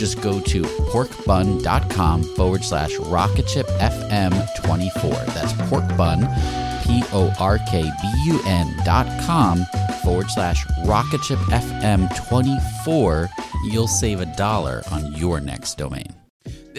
Just 0.00 0.20
go 0.22 0.40
to 0.40 0.62
porkbun.com 0.62 2.22
forward 2.34 2.64
slash 2.64 2.96
rocketshipfm24. 2.96 5.26
That's 5.34 5.52
porkbun, 5.68 6.20
P 6.82 7.04
O 7.12 7.30
R 7.38 7.58
K 7.68 7.82
B 7.82 8.08
U 8.24 8.40
N 8.46 8.74
dot 8.86 9.06
com 9.26 9.66
forward 10.02 10.30
slash 10.30 10.64
rocketshipfm24. 10.86 13.28
You'll 13.66 13.88
save 13.88 14.22
a 14.22 14.36
dollar 14.36 14.82
on 14.90 15.12
your 15.12 15.38
next 15.38 15.76
domain. 15.76 16.19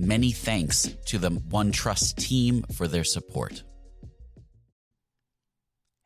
Many 0.00 0.30
thanks 0.30 0.94
to 1.06 1.18
the 1.18 1.32
OneTrust 1.32 2.14
team 2.14 2.62
for 2.72 2.86
their 2.86 3.02
support. 3.02 3.64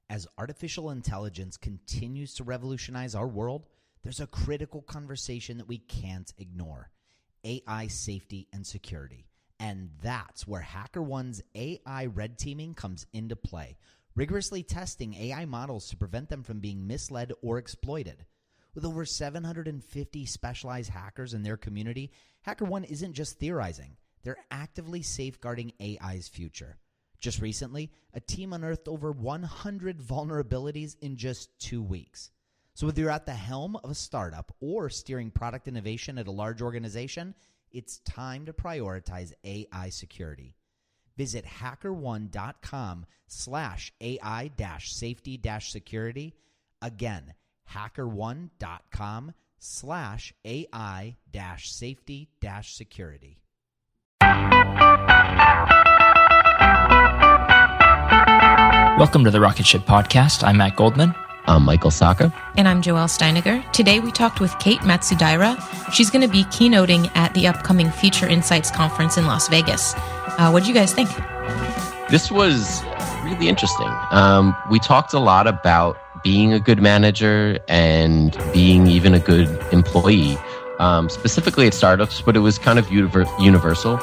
As 0.08 0.26
artificial 0.38 0.88
intelligence 0.88 1.58
continues 1.58 2.32
to 2.36 2.44
revolutionize 2.44 3.14
our 3.14 3.28
world, 3.28 3.66
there's 4.02 4.20
a 4.20 4.26
critical 4.26 4.80
conversation 4.80 5.58
that 5.58 5.68
we 5.68 5.76
can't 5.76 6.32
ignore 6.38 6.90
AI 7.44 7.86
safety 7.88 8.48
and 8.50 8.66
security. 8.66 9.26
And 9.60 9.90
that's 10.02 10.48
where 10.48 10.62
HackerOne's 10.62 11.42
AI 11.54 12.06
red 12.06 12.38
teaming 12.38 12.72
comes 12.72 13.04
into 13.12 13.36
play, 13.36 13.76
rigorously 14.14 14.62
testing 14.62 15.12
AI 15.12 15.44
models 15.44 15.90
to 15.90 15.98
prevent 15.98 16.30
them 16.30 16.44
from 16.44 16.60
being 16.60 16.86
misled 16.86 17.34
or 17.42 17.58
exploited. 17.58 18.24
With 18.74 18.84
over 18.86 19.04
750 19.04 20.26
specialized 20.26 20.90
hackers 20.90 21.34
in 21.34 21.42
their 21.42 21.58
community, 21.58 22.10
HackerOne 22.46 22.90
isn't 22.90 23.12
just 23.12 23.38
theorizing, 23.38 23.96
they're 24.22 24.44
actively 24.50 25.02
safeguarding 25.02 25.72
AI's 25.80 26.28
future. 26.28 26.78
Just 27.20 27.40
recently, 27.40 27.92
a 28.14 28.20
team 28.20 28.52
unearthed 28.52 28.88
over 28.88 29.12
100 29.12 30.00
vulnerabilities 30.00 30.96
in 31.00 31.16
just 31.16 31.56
two 31.58 31.82
weeks. 31.82 32.30
So, 32.74 32.86
whether 32.86 33.02
you're 33.02 33.10
at 33.10 33.26
the 33.26 33.32
helm 33.32 33.76
of 33.76 33.90
a 33.90 33.94
startup 33.94 34.52
or 34.60 34.88
steering 34.88 35.30
product 35.30 35.68
innovation 35.68 36.18
at 36.18 36.26
a 36.26 36.32
large 36.32 36.62
organization, 36.62 37.34
it's 37.70 37.98
time 37.98 38.46
to 38.46 38.52
prioritize 38.52 39.32
AI 39.44 39.90
security. 39.90 40.56
Visit 41.16 41.44
hackerone.com 41.44 43.06
slash 43.26 43.92
AI 44.00 44.50
safety 44.80 45.40
security. 45.60 46.34
Again, 46.80 47.34
hackerone.com 47.70 49.32
slash 49.58 50.32
AI 50.44 51.16
dash 51.30 51.70
safety 51.70 52.28
dash 52.40 52.74
security. 52.74 53.38
Welcome 58.98 59.24
to 59.24 59.30
the 59.30 59.40
Rocket 59.40 59.66
Ship 59.66 59.82
Podcast. 59.82 60.44
I'm 60.44 60.58
Matt 60.58 60.76
Goldman. 60.76 61.14
I'm 61.46 61.64
Michael 61.64 61.90
Sacca. 61.90 62.32
And 62.56 62.68
I'm 62.68 62.80
Joelle 62.82 63.08
Steiniger. 63.08 63.68
Today 63.72 63.98
we 63.98 64.12
talked 64.12 64.40
with 64.40 64.56
Kate 64.60 64.78
Matsudaira. 64.80 65.58
She's 65.92 66.08
going 66.10 66.22
to 66.22 66.28
be 66.32 66.44
keynoting 66.44 67.10
at 67.16 67.34
the 67.34 67.48
upcoming 67.48 67.90
Future 67.90 68.28
Insights 68.28 68.70
Conference 68.70 69.16
in 69.16 69.26
Las 69.26 69.48
Vegas. 69.48 69.94
Uh, 69.96 70.50
what 70.50 70.62
do 70.62 70.68
you 70.68 70.74
guys 70.74 70.94
think? 70.94 71.08
This 72.10 72.30
was 72.30 72.82
really 73.24 73.48
interesting. 73.48 73.88
Um, 74.12 74.54
we 74.70 74.78
talked 74.78 75.14
a 75.14 75.18
lot 75.18 75.46
about 75.48 75.96
being 76.22 76.52
a 76.52 76.60
good 76.60 76.80
manager 76.80 77.58
and 77.68 78.36
being 78.52 78.86
even 78.86 79.14
a 79.14 79.18
good 79.18 79.48
employee, 79.72 80.36
um, 80.78 81.08
specifically 81.08 81.66
at 81.66 81.74
startups, 81.74 82.20
but 82.22 82.36
it 82.36 82.40
was 82.40 82.58
kind 82.58 82.78
of 82.78 82.90
universal. 82.90 83.98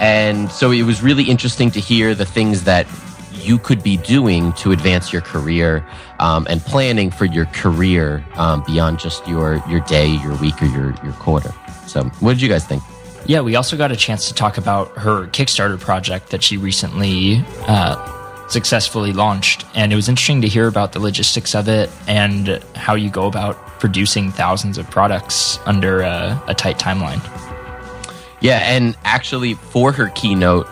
And 0.00 0.50
so 0.50 0.70
it 0.70 0.82
was 0.82 1.02
really 1.02 1.24
interesting 1.24 1.70
to 1.72 1.80
hear 1.80 2.14
the 2.14 2.24
things 2.24 2.64
that 2.64 2.86
you 3.32 3.58
could 3.58 3.82
be 3.82 3.96
doing 3.96 4.52
to 4.54 4.72
advance 4.72 5.12
your 5.12 5.22
career 5.22 5.84
um, 6.20 6.46
and 6.48 6.60
planning 6.60 7.10
for 7.10 7.24
your 7.24 7.46
career 7.46 8.24
um, 8.34 8.62
beyond 8.64 8.98
just 8.98 9.26
your 9.26 9.62
your 9.68 9.80
day, 9.80 10.06
your 10.06 10.36
week, 10.36 10.60
or 10.62 10.66
your 10.66 10.94
your 11.02 11.12
quarter. 11.14 11.52
So, 11.86 12.04
what 12.20 12.32
did 12.32 12.42
you 12.42 12.48
guys 12.48 12.64
think? 12.64 12.82
Yeah, 13.26 13.40
we 13.40 13.54
also 13.54 13.76
got 13.76 13.92
a 13.92 13.96
chance 13.96 14.28
to 14.28 14.34
talk 14.34 14.58
about 14.58 14.96
her 14.98 15.26
Kickstarter 15.28 15.78
project 15.78 16.30
that 16.30 16.42
she 16.42 16.56
recently 16.56 17.44
uh, 17.68 18.21
successfully 18.52 19.12
launched, 19.12 19.64
and 19.74 19.92
it 19.92 19.96
was 19.96 20.08
interesting 20.08 20.42
to 20.42 20.48
hear 20.48 20.68
about 20.68 20.92
the 20.92 21.00
logistics 21.00 21.54
of 21.54 21.68
it 21.68 21.90
and 22.06 22.62
how 22.74 22.94
you 22.94 23.10
go 23.10 23.26
about 23.26 23.56
producing 23.80 24.30
thousands 24.30 24.78
of 24.78 24.88
products 24.90 25.58
under 25.66 26.02
a, 26.02 26.40
a 26.46 26.54
tight 26.54 26.78
timeline. 26.78 27.20
Yeah, 28.40 28.58
and 28.58 28.96
actually, 29.04 29.54
for 29.54 29.92
her 29.92 30.08
keynote, 30.10 30.68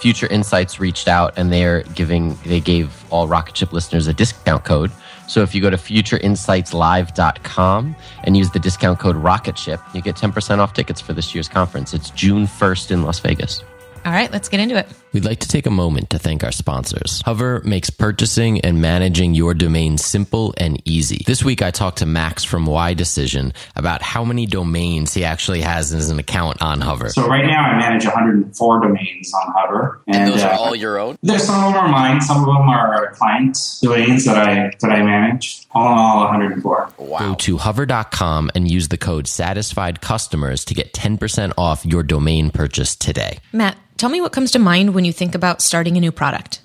Future 0.00 0.26
Insights 0.26 0.80
reached 0.80 1.06
out 1.06 1.32
and 1.36 1.52
they're 1.52 1.84
giving 1.94 2.36
they 2.44 2.58
gave 2.58 3.04
all 3.10 3.28
Rocket 3.28 3.56
Ship 3.56 3.72
listeners 3.72 4.08
a 4.08 4.12
discount 4.12 4.64
code. 4.64 4.90
So 5.28 5.42
if 5.42 5.54
you 5.54 5.62
go 5.62 5.70
to 5.70 5.76
futureinsightslive.com 5.76 7.96
and 8.24 8.36
use 8.36 8.50
the 8.50 8.58
discount 8.58 8.98
code 8.98 9.14
RocketShip, 9.16 9.80
you 9.94 10.02
get 10.02 10.16
10% 10.16 10.58
off 10.58 10.72
tickets 10.74 11.00
for 11.00 11.12
this 11.12 11.32
year's 11.34 11.48
conference. 11.48 11.94
It's 11.94 12.10
June 12.10 12.46
1st 12.46 12.90
in 12.90 13.04
Las 13.04 13.20
Vegas. 13.20 13.62
All 14.04 14.10
right, 14.12 14.32
let's 14.32 14.48
get 14.48 14.58
into 14.58 14.76
it. 14.76 14.88
We'd 15.12 15.26
like 15.26 15.40
to 15.40 15.48
take 15.48 15.66
a 15.66 15.70
moment 15.70 16.08
to 16.10 16.18
thank 16.18 16.42
our 16.42 16.52
sponsors. 16.52 17.20
Hover 17.26 17.60
makes 17.64 17.90
purchasing 17.90 18.62
and 18.62 18.80
managing 18.80 19.34
your 19.34 19.52
domain 19.52 19.98
simple 19.98 20.54
and 20.56 20.80
easy. 20.88 21.22
This 21.26 21.44
week 21.44 21.60
I 21.60 21.70
talked 21.70 21.98
to 21.98 22.06
Max 22.06 22.44
from 22.44 22.64
Y 22.64 22.94
Decision 22.94 23.52
about 23.76 24.00
how 24.00 24.24
many 24.24 24.46
domains 24.46 25.12
he 25.12 25.22
actually 25.24 25.60
has 25.60 25.92
as 25.92 26.08
an 26.08 26.18
account 26.18 26.62
on 26.62 26.80
Hover. 26.80 27.10
So 27.10 27.28
right 27.28 27.44
now 27.44 27.62
I 27.62 27.78
manage 27.78 28.04
104 28.04 28.80
domains 28.80 29.34
on 29.34 29.52
Hover. 29.54 30.00
And, 30.06 30.16
and 30.16 30.32
those 30.32 30.42
uh, 30.42 30.48
are 30.48 30.54
all 30.54 30.74
your 30.74 30.98
own? 30.98 31.18
There's 31.22 31.44
some 31.44 31.62
of 31.62 31.74
them 31.74 31.84
are 31.84 31.88
mine, 31.88 32.22
some 32.22 32.38
of 32.38 32.46
them 32.46 32.68
are 32.68 33.12
client 33.12 33.58
domains 33.82 34.24
that 34.24 34.38
I 34.38 34.72
that 34.80 34.90
I 34.90 35.02
manage. 35.02 35.66
All 35.72 35.92
in 35.92 35.98
all 35.98 36.20
104. 36.20 36.92
Wow. 36.98 37.18
Go 37.18 37.34
to 37.34 37.58
hover.com 37.58 38.50
and 38.54 38.70
use 38.70 38.88
the 38.88 38.98
code 38.98 39.28
satisfied 39.28 40.00
customers 40.00 40.64
to 40.66 40.74
get 40.74 40.94
10% 40.94 41.52
off 41.58 41.84
your 41.84 42.02
domain 42.02 42.50
purchase 42.50 42.96
today. 42.96 43.38
Matt 43.52 43.76
Tell 44.02 44.10
me 44.10 44.20
what 44.20 44.32
comes 44.32 44.50
to 44.50 44.58
mind 44.58 44.94
when 44.94 45.01
you 45.04 45.12
think 45.12 45.34
about 45.34 45.62
starting 45.62 45.96
a 45.96 46.00
new 46.00 46.12
product. 46.12 46.60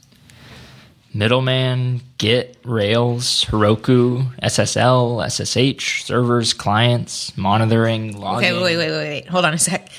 Middleman, 1.13 2.01
Git, 2.17 2.57
Rails, 2.63 3.45
Heroku, 3.45 4.35
SSL, 4.41 5.25
SSH, 5.27 6.03
servers, 6.03 6.53
clients, 6.53 7.35
monitoring, 7.37 8.15
logging. 8.19 8.49
Okay, 8.49 8.61
wait, 8.61 8.77
wait, 8.77 8.89
wait, 8.91 8.97
wait. 8.97 9.27
Hold 9.27 9.45
on 9.45 9.53
a 9.53 9.57
sec. 9.57 9.89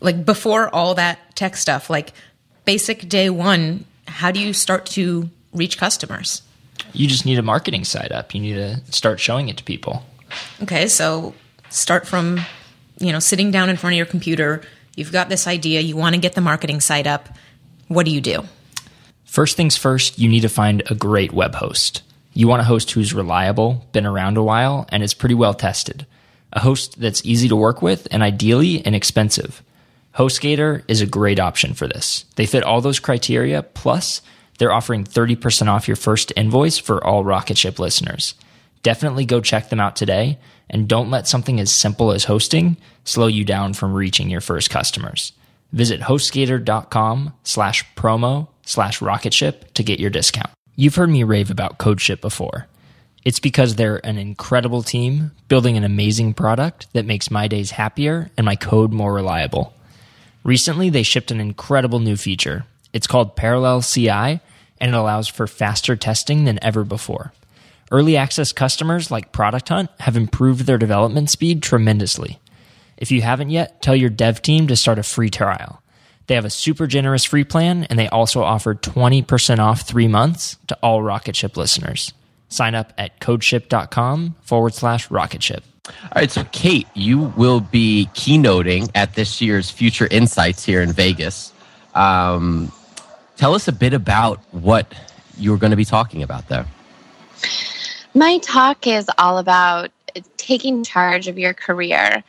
Like 0.00 0.24
before 0.24 0.74
all 0.74 0.94
that 0.94 1.36
tech 1.36 1.56
stuff, 1.56 1.88
like 1.88 2.12
basic 2.64 3.08
day 3.08 3.30
one, 3.30 3.84
how 4.08 4.30
do 4.30 4.40
you 4.40 4.52
start 4.52 4.86
to 4.86 5.30
reach 5.52 5.78
customers? 5.78 6.42
You 6.92 7.06
just 7.06 7.24
need 7.24 7.38
a 7.38 7.42
marketing 7.42 7.84
site 7.84 8.12
up. 8.12 8.34
You 8.34 8.40
need 8.40 8.54
to 8.54 8.80
start 8.92 9.20
showing 9.20 9.48
it 9.48 9.56
to 9.58 9.64
people. 9.64 10.04
Okay, 10.62 10.88
so 10.88 11.34
start 11.70 12.06
from, 12.06 12.40
you 12.98 13.12
know, 13.12 13.20
sitting 13.20 13.50
down 13.50 13.68
in 13.68 13.76
front 13.76 13.94
of 13.94 13.96
your 13.96 14.06
computer. 14.06 14.62
You've 14.96 15.12
got 15.12 15.28
this 15.28 15.46
idea. 15.46 15.80
You 15.80 15.96
want 15.96 16.14
to 16.14 16.20
get 16.20 16.34
the 16.34 16.40
marketing 16.40 16.80
site 16.80 17.06
up. 17.06 17.28
What 17.88 18.06
do 18.06 18.12
you 18.12 18.20
do? 18.20 18.44
First 19.24 19.56
things 19.56 19.76
first, 19.76 20.18
you 20.18 20.28
need 20.28 20.40
to 20.40 20.48
find 20.48 20.82
a 20.90 20.94
great 20.94 21.32
web 21.32 21.56
host. 21.56 22.02
You 22.32 22.48
want 22.48 22.62
a 22.62 22.64
host 22.64 22.90
who's 22.92 23.14
reliable, 23.14 23.86
been 23.92 24.06
around 24.06 24.36
a 24.36 24.42
while, 24.42 24.86
and 24.90 25.02
is 25.02 25.14
pretty 25.14 25.34
well 25.34 25.54
tested. 25.54 26.06
A 26.52 26.60
host 26.60 27.00
that's 27.00 27.24
easy 27.24 27.48
to 27.48 27.56
work 27.56 27.82
with 27.82 28.08
and 28.10 28.22
ideally 28.22 28.76
inexpensive. 28.78 29.62
HostGator 30.16 30.84
is 30.86 31.00
a 31.00 31.06
great 31.06 31.40
option 31.40 31.74
for 31.74 31.88
this. 31.88 32.24
They 32.36 32.46
fit 32.46 32.62
all 32.62 32.80
those 32.80 33.00
criteria, 33.00 33.62
plus 33.62 34.22
they're 34.58 34.72
offering 34.72 35.04
30% 35.04 35.66
off 35.66 35.88
your 35.88 35.96
first 35.96 36.32
invoice 36.36 36.78
for 36.78 37.04
all 37.04 37.24
Rocketship 37.24 37.78
listeners. 37.78 38.34
Definitely 38.84 39.24
go 39.24 39.40
check 39.40 39.68
them 39.68 39.80
out 39.80 39.96
today, 39.96 40.38
and 40.70 40.88
don't 40.88 41.10
let 41.10 41.26
something 41.26 41.58
as 41.58 41.72
simple 41.72 42.12
as 42.12 42.24
hosting 42.24 42.76
slow 43.04 43.26
you 43.26 43.44
down 43.44 43.74
from 43.74 43.92
reaching 43.92 44.30
your 44.30 44.40
first 44.40 44.70
customers. 44.70 45.32
Visit 45.74 46.02
hostgator.com 46.02 47.34
slash 47.42 47.84
promo 47.96 48.46
slash 48.64 49.02
rocketship 49.02 49.74
to 49.74 49.82
get 49.82 49.98
your 49.98 50.08
discount. 50.08 50.50
You've 50.76 50.94
heard 50.94 51.10
me 51.10 51.24
rave 51.24 51.50
about 51.50 51.80
CodeShip 51.80 52.20
before. 52.20 52.68
It's 53.24 53.40
because 53.40 53.74
they're 53.74 54.04
an 54.06 54.16
incredible 54.16 54.84
team 54.84 55.32
building 55.48 55.76
an 55.76 55.82
amazing 55.82 56.34
product 56.34 56.86
that 56.92 57.06
makes 57.06 57.28
my 57.28 57.48
days 57.48 57.72
happier 57.72 58.30
and 58.36 58.44
my 58.44 58.54
code 58.54 58.92
more 58.92 59.12
reliable. 59.12 59.74
Recently, 60.44 60.90
they 60.90 61.02
shipped 61.02 61.32
an 61.32 61.40
incredible 61.40 61.98
new 61.98 62.16
feature. 62.16 62.66
It's 62.92 63.08
called 63.08 63.34
Parallel 63.34 63.82
CI, 63.82 64.08
and 64.08 64.40
it 64.80 64.94
allows 64.94 65.26
for 65.26 65.48
faster 65.48 65.96
testing 65.96 66.44
than 66.44 66.62
ever 66.62 66.84
before. 66.84 67.32
Early 67.90 68.16
access 68.16 68.52
customers 68.52 69.10
like 69.10 69.32
Product 69.32 69.68
Hunt 69.68 69.90
have 70.00 70.16
improved 70.16 70.66
their 70.66 70.78
development 70.78 71.30
speed 71.30 71.64
tremendously. 71.64 72.38
If 72.96 73.10
you 73.10 73.22
haven't 73.22 73.50
yet, 73.50 73.82
tell 73.82 73.96
your 73.96 74.10
dev 74.10 74.42
team 74.42 74.66
to 74.68 74.76
start 74.76 74.98
a 74.98 75.02
free 75.02 75.30
trial. 75.30 75.82
They 76.26 76.34
have 76.34 76.44
a 76.44 76.50
super 76.50 76.86
generous 76.86 77.24
free 77.24 77.44
plan, 77.44 77.84
and 77.84 77.98
they 77.98 78.08
also 78.08 78.42
offer 78.42 78.74
20% 78.74 79.58
off 79.58 79.82
three 79.82 80.08
months 80.08 80.56
to 80.68 80.78
all 80.82 81.02
Rocketship 81.02 81.56
listeners. 81.56 82.12
Sign 82.48 82.74
up 82.74 82.92
at 82.96 83.20
codeship.com 83.20 84.36
forward 84.40 84.74
slash 84.74 85.10
rocketship. 85.10 85.64
All 85.86 85.92
right, 86.16 86.30
so 86.30 86.44
Kate, 86.52 86.86
you 86.94 87.18
will 87.36 87.60
be 87.60 88.08
keynoting 88.14 88.90
at 88.94 89.14
this 89.14 89.42
year's 89.42 89.70
Future 89.70 90.08
Insights 90.10 90.64
here 90.64 90.80
in 90.80 90.92
Vegas. 90.92 91.52
Um, 91.94 92.72
tell 93.36 93.54
us 93.54 93.68
a 93.68 93.72
bit 93.72 93.92
about 93.92 94.40
what 94.52 94.94
you're 95.36 95.58
going 95.58 95.72
to 95.72 95.76
be 95.76 95.84
talking 95.84 96.22
about 96.22 96.48
there. 96.48 96.66
My 98.14 98.38
talk 98.38 98.86
is 98.86 99.10
all 99.18 99.38
about 99.38 99.90
taking 100.36 100.84
charge 100.84 101.28
of 101.28 101.38
your 101.38 101.52
career 101.52 102.22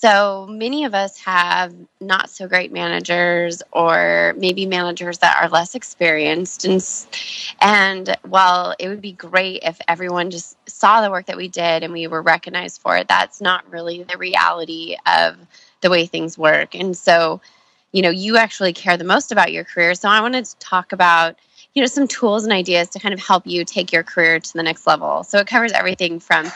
so 0.00 0.46
many 0.48 0.84
of 0.84 0.94
us 0.94 1.18
have 1.18 1.74
not 2.00 2.30
so 2.30 2.48
great 2.48 2.72
managers 2.72 3.62
or 3.72 4.34
maybe 4.38 4.64
managers 4.64 5.18
that 5.18 5.36
are 5.42 5.48
less 5.50 5.74
experienced 5.74 6.64
and 6.64 6.82
and 7.60 8.16
while 8.22 8.74
it 8.78 8.88
would 8.88 9.02
be 9.02 9.12
great 9.12 9.62
if 9.62 9.78
everyone 9.88 10.30
just 10.30 10.56
saw 10.68 11.02
the 11.02 11.10
work 11.10 11.26
that 11.26 11.36
we 11.36 11.48
did 11.48 11.82
and 11.82 11.92
we 11.92 12.06
were 12.06 12.22
recognized 12.22 12.80
for 12.80 12.96
it, 12.96 13.08
that's 13.08 13.42
not 13.42 13.70
really 13.70 14.02
the 14.04 14.16
reality 14.16 14.96
of 15.06 15.36
the 15.82 15.90
way 15.90 16.06
things 16.06 16.38
work. 16.38 16.74
And 16.74 16.96
so, 16.96 17.42
you 17.92 18.00
know, 18.00 18.10
you 18.10 18.38
actually 18.38 18.72
care 18.72 18.96
the 18.96 19.04
most 19.04 19.32
about 19.32 19.52
your 19.52 19.64
career. 19.64 19.94
So 19.94 20.08
I 20.08 20.22
wanted 20.22 20.46
to 20.46 20.56
talk 20.56 20.92
about 20.92 21.36
you 21.74 21.82
know 21.82 21.86
some 21.86 22.08
tools 22.08 22.44
and 22.44 22.52
ideas 22.52 22.88
to 22.90 22.98
kind 22.98 23.14
of 23.14 23.20
help 23.20 23.46
you 23.46 23.64
take 23.64 23.92
your 23.92 24.02
career 24.02 24.40
to 24.40 24.52
the 24.54 24.62
next 24.62 24.86
level. 24.86 25.24
So 25.24 25.38
it 25.38 25.46
covers 25.46 25.72
everything 25.72 26.20
from 26.20 26.50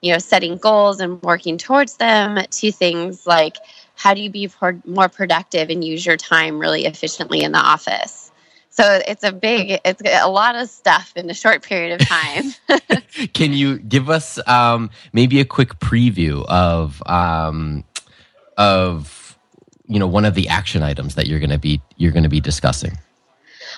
you 0.00 0.12
know 0.12 0.18
setting 0.18 0.56
goals 0.56 1.00
and 1.00 1.22
working 1.22 1.58
towards 1.58 1.96
them 1.96 2.38
to 2.50 2.72
things 2.72 3.26
like 3.26 3.56
how 3.94 4.14
do 4.14 4.22
you 4.22 4.30
be 4.30 4.50
more 4.86 5.10
productive 5.10 5.68
and 5.68 5.84
use 5.84 6.06
your 6.06 6.16
time 6.16 6.58
really 6.58 6.86
efficiently 6.86 7.42
in 7.42 7.52
the 7.52 7.58
office? 7.58 8.30
So 8.70 9.00
it's 9.06 9.24
a 9.24 9.32
big 9.32 9.78
it's 9.84 10.00
a 10.06 10.30
lot 10.30 10.56
of 10.56 10.70
stuff 10.70 11.12
in 11.16 11.28
a 11.28 11.34
short 11.34 11.62
period 11.62 12.00
of 12.00 12.08
time. 12.08 12.44
Can 13.34 13.52
you 13.52 13.78
give 13.78 14.08
us 14.08 14.38
um, 14.48 14.90
maybe 15.12 15.38
a 15.40 15.44
quick 15.44 15.78
preview 15.80 16.46
of 16.46 17.02
um, 17.04 17.84
of 18.56 19.38
you 19.86 19.98
know 19.98 20.06
one 20.06 20.24
of 20.24 20.34
the 20.34 20.48
action 20.48 20.82
items 20.82 21.16
that 21.16 21.26
you're 21.26 21.40
going 21.40 21.50
to 21.50 21.58
be 21.58 21.82
you're 21.96 22.12
going 22.12 22.22
to 22.22 22.30
be 22.30 22.40
discussing 22.40 22.96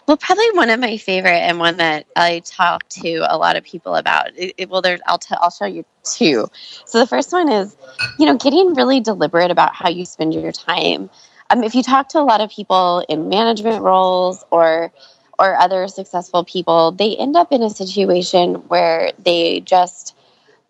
well, 0.06 0.16
probably 0.16 0.50
one 0.52 0.70
of 0.70 0.81
my 0.81 0.96
favorite 0.96 1.31
and 1.31 1.58
one 1.58 1.76
that 1.76 2.06
I 2.16 2.40
talk 2.40 2.88
to 2.90 3.26
a 3.28 3.37
lot 3.37 3.56
of 3.56 3.64
people 3.64 3.94
about. 3.94 4.37
It, 4.37 4.54
it, 4.58 4.70
well, 4.70 4.82
there's 4.82 5.00
I'll 5.06 5.19
t- 5.19 5.37
I'll 5.38 5.50
show 5.50 5.66
you 5.66 5.84
two. 6.04 6.49
So 6.87 6.99
the 6.99 7.06
first 7.06 7.32
one 7.32 7.49
is, 7.49 7.76
you 8.19 8.26
know, 8.26 8.37
getting 8.37 8.75
really 8.75 9.00
deliberate 9.00 9.50
about 9.50 9.75
how 9.75 9.88
you 9.88 10.04
spend 10.04 10.34
your 10.34 10.52
time. 10.52 11.10
Um, 11.50 11.62
if 11.62 11.75
you 11.75 11.82
talk 11.82 12.08
to 12.10 12.20
a 12.20 12.22
lot 12.22 12.40
of 12.40 12.50
people 12.50 13.04
in 13.08 13.28
management 13.28 13.82
roles 13.82 14.44
or 14.50 14.93
or 15.38 15.56
other 15.56 15.88
successful 15.88 16.44
people, 16.44 16.93
they 16.93 17.16
end 17.16 17.37
up 17.37 17.52
in 17.52 17.62
a 17.62 17.70
situation 17.70 18.55
where 18.69 19.12
they 19.19 19.60
just 19.60 20.16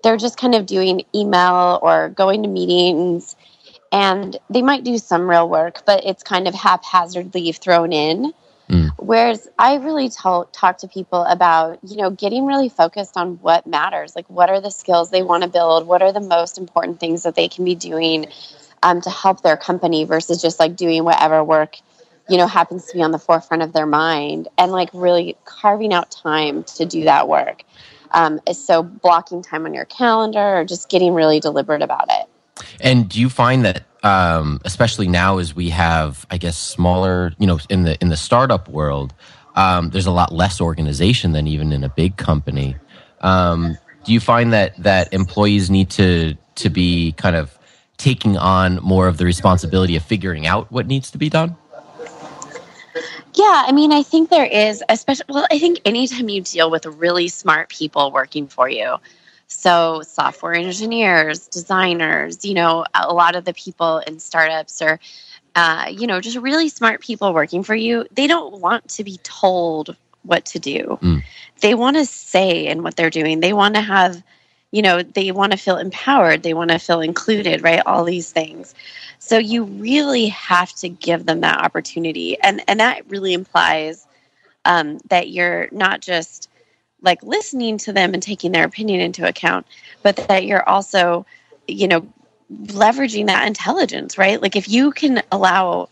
they're 0.03 0.17
just 0.17 0.37
kind 0.37 0.55
of 0.55 0.67
doing 0.67 1.03
email 1.15 1.79
or 1.83 2.09
going 2.11 2.43
to 2.43 2.49
meetings 2.49 3.37
and 3.93 4.39
they 4.49 4.63
might 4.63 4.85
do 4.85 4.97
some 4.99 5.29
real 5.29 5.49
work, 5.49 5.83
but 5.85 6.05
it's 6.05 6.23
kind 6.23 6.49
of 6.49 6.55
haphazardly 6.55 7.53
thrown 7.53 7.93
in. 7.93 8.33
Whereas 8.99 9.49
I 9.59 9.77
really 9.77 10.09
tell, 10.09 10.45
talk 10.47 10.79
to 10.79 10.89
people 10.89 11.23
about, 11.25 11.79
you 11.83 11.97
know, 11.97 12.11
getting 12.11 12.47
really 12.47 12.69
focused 12.69 13.17
on 13.17 13.41
what 13.41 13.67
matters. 13.67 14.15
Like, 14.15 14.29
what 14.29 14.51
are 14.51 14.61
the 14.61 14.71
skills 14.71 15.11
they 15.11 15.23
want 15.23 15.43
to 15.43 15.49
build? 15.49 15.87
What 15.87 16.03
are 16.03 16.13
the 16.13 16.21
most 16.21 16.59
important 16.59 17.01
things 17.01 17.25
that 17.25 17.35
they 17.35 17.49
can 17.49 17.65
be 17.65 17.75
doing 17.75 18.27
um, 18.83 19.01
to 19.01 19.11
help 19.11 19.43
their 19.43 19.57
company 19.57 20.05
versus 20.05 20.41
just 20.41 20.61
like 20.61 20.77
doing 20.77 21.05
whatever 21.05 21.43
work, 21.43 21.79
you 22.29 22.37
know, 22.37 22.47
happens 22.47 22.87
to 22.87 22.95
be 22.95 23.03
on 23.03 23.11
the 23.11 23.19
forefront 23.19 23.63
of 23.63 23.73
their 23.73 23.87
mind 23.87 24.49
and 24.59 24.73
like 24.73 24.91
really 24.93 25.37
carving 25.45 25.93
out 25.93 26.11
time 26.11 26.65
to 26.65 26.85
do 26.85 27.05
that 27.05 27.29
work. 27.29 27.65
Um, 28.11 28.41
so, 28.53 28.83
blocking 28.83 29.43
time 29.43 29.65
on 29.65 29.73
your 29.73 29.87
calendar 29.87 30.59
or 30.59 30.65
just 30.65 30.91
getting 30.91 31.15
really 31.15 31.41
deliberate 31.41 31.83
about 31.83 32.07
it. 32.11 32.29
And 32.81 33.09
do 33.09 33.21
you 33.21 33.29
find 33.29 33.65
that, 33.65 33.85
um, 34.03 34.61
especially 34.65 35.09
now, 35.09 35.39
as 35.39 35.55
we 35.55 35.71
have, 35.71 36.27
I 36.31 36.39
guess, 36.39 36.57
smaller, 36.57 37.33
you 37.39 37.47
know, 37.47 37.59
in 37.69 37.85
the 37.85 38.01
in 38.01 38.09
the 38.09 38.17
startup 38.17 38.69
world, 38.69 39.15
um, 39.55 39.91
there's 39.91 40.07
a 40.07 40.11
lot 40.11 40.33
less 40.33 40.61
organization 40.61 41.33
than 41.33 41.47
even 41.47 41.73
in 41.73 41.85
a 41.85 41.89
big 41.89 42.17
company. 42.17 42.77
Um, 43.21 43.77
do 44.05 44.13
you 44.13 44.21
find 44.21 44.53
that 44.53 44.77
that 44.83 45.13
employees 45.13 45.71
need 45.71 45.91
to 45.91 46.37
to 46.57 46.71
be 46.71 47.13
kind 47.13 47.37
of 47.37 47.59
taking 47.99 48.37
on 48.37 48.77
more 48.83 49.07
of 49.07 49.17
the 49.17 49.25
responsibility 49.25 49.97
of 49.97 50.03
figuring 50.03 50.47
out 50.47 50.71
what 50.73 50.87
needs 50.87 51.11
to 51.13 51.19
be 51.19 51.29
done? 51.29 51.57
Yeah, 53.35 53.65
I 53.67 53.73
mean, 53.73 53.93
I 53.93 54.03
think 54.03 54.29
there 54.29 54.45
is, 54.45 54.85
especially, 54.91 55.25
well, 55.29 55.47
I 55.51 55.59
think 55.59 55.81
anytime 55.87 56.29
you 56.29 56.43
deal 56.43 56.71
with 56.71 56.85
really 56.85 57.29
smart 57.29 57.71
people 57.71 58.13
working 58.13 58.47
for 58.47 58.69
you, 58.69 58.97
so, 59.53 60.03
software 60.03 60.55
engineers, 60.55 61.47
designers, 61.49 62.45
you 62.45 62.55
know, 62.55 62.85
a 62.95 63.13
lot 63.13 63.37
of 63.37 63.45
the 63.45 63.55
people 63.55 63.99
in 63.99 64.19
startups 64.19 64.81
are, 64.83 64.99
uh, 65.55 65.87
you 65.91 66.07
know, 66.07 66.21
just 66.21 66.37
really 66.39 66.69
smart 66.69 67.01
people 67.01 67.33
working 67.33 67.63
for 67.63 67.75
you. 67.75 68.07
They 68.13 68.27
don't 68.27 68.61
want 68.61 68.89
to 68.91 69.05
be 69.05 69.19
told 69.23 69.97
what 70.23 70.47
to 70.47 70.59
do. 70.59 70.99
Mm. 71.03 71.23
They 71.61 71.75
want 71.75 71.97
to 71.97 72.07
say 72.07 72.67
in 72.67 72.83
what 72.83 72.97
they're 72.97 73.11
doing. 73.11 73.41
They 73.41 73.53
want 73.53 73.75
to 73.75 73.81
have, 73.81 74.23
you 74.71 74.83
know, 74.83 75.03
they 75.03 75.31
want 75.33 75.53
to 75.53 75.59
feel 75.59 75.77
empowered. 75.77 76.43
They 76.43 76.55
want 76.55 76.71
to 76.71 76.79
feel 76.79 77.01
included, 77.01 77.63
right? 77.63 77.83
All 77.87 78.05
these 78.05 78.31
things. 78.31 78.75
So 79.19 79.39
you 79.39 79.65
really 79.65 80.27
have 80.29 80.73
to 80.77 80.89
give 80.89 81.27
them 81.27 81.43
that 81.43 81.61
opportunity, 81.61 82.41
and 82.41 82.63
and 82.67 82.81
that 82.81 83.09
really 83.09 83.35
implies 83.35 84.07
um, 84.65 84.99
that 85.09 85.31
you're 85.31 85.69
not 85.71 86.01
just 86.01 86.49
like 87.03 87.23
listening 87.23 87.79
to 87.79 87.93
them 87.93 88.15
and 88.15 88.23
taking 88.23 88.53
their 88.53 88.65
opinion 88.65 89.01
into 89.01 89.27
account, 89.27 89.67
but 90.03 90.17
that 90.29 90.47
you're 90.47 90.67
also, 90.69 91.27
you 91.69 91.89
know, 91.89 92.07
leveraging 92.53 93.27
that 93.27 93.47
intelligence, 93.47 94.17
right? 94.17 94.41
Like 94.41 94.57
if 94.57 94.69
you 94.69 94.93
can 94.93 95.23
allow 95.31 95.89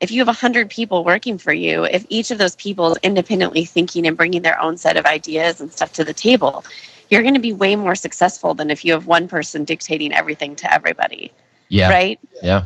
if 0.00 0.10
you 0.10 0.20
have 0.20 0.26
100 0.26 0.68
people 0.68 1.02
working 1.02 1.38
for 1.38 1.52
you, 1.52 1.84
if 1.84 2.04
each 2.08 2.30
of 2.30 2.36
those 2.36 2.56
people 2.56 2.92
is 2.92 2.98
independently 3.02 3.64
thinking 3.64 4.06
and 4.06 4.16
bringing 4.16 4.42
their 4.42 4.60
own 4.60 4.76
set 4.76 4.96
of 4.96 5.06
ideas 5.06 5.60
and 5.60 5.72
stuff 5.72 5.92
to 5.94 6.04
the 6.04 6.12
table, 6.12 6.64
you're 7.08 7.22
going 7.22 7.34
to 7.34 7.40
be 7.40 7.52
way 7.52 7.74
more 7.74 7.94
successful 7.94 8.54
than 8.54 8.70
if 8.70 8.84
you 8.84 8.92
have 8.92 9.06
one 9.06 9.28
person 9.28 9.64
dictating 9.64 10.12
everything 10.12 10.56
to 10.56 10.72
everybody. 10.72 11.32
Yeah. 11.68 11.88
Right? 11.88 12.20
Yeah. 12.42 12.64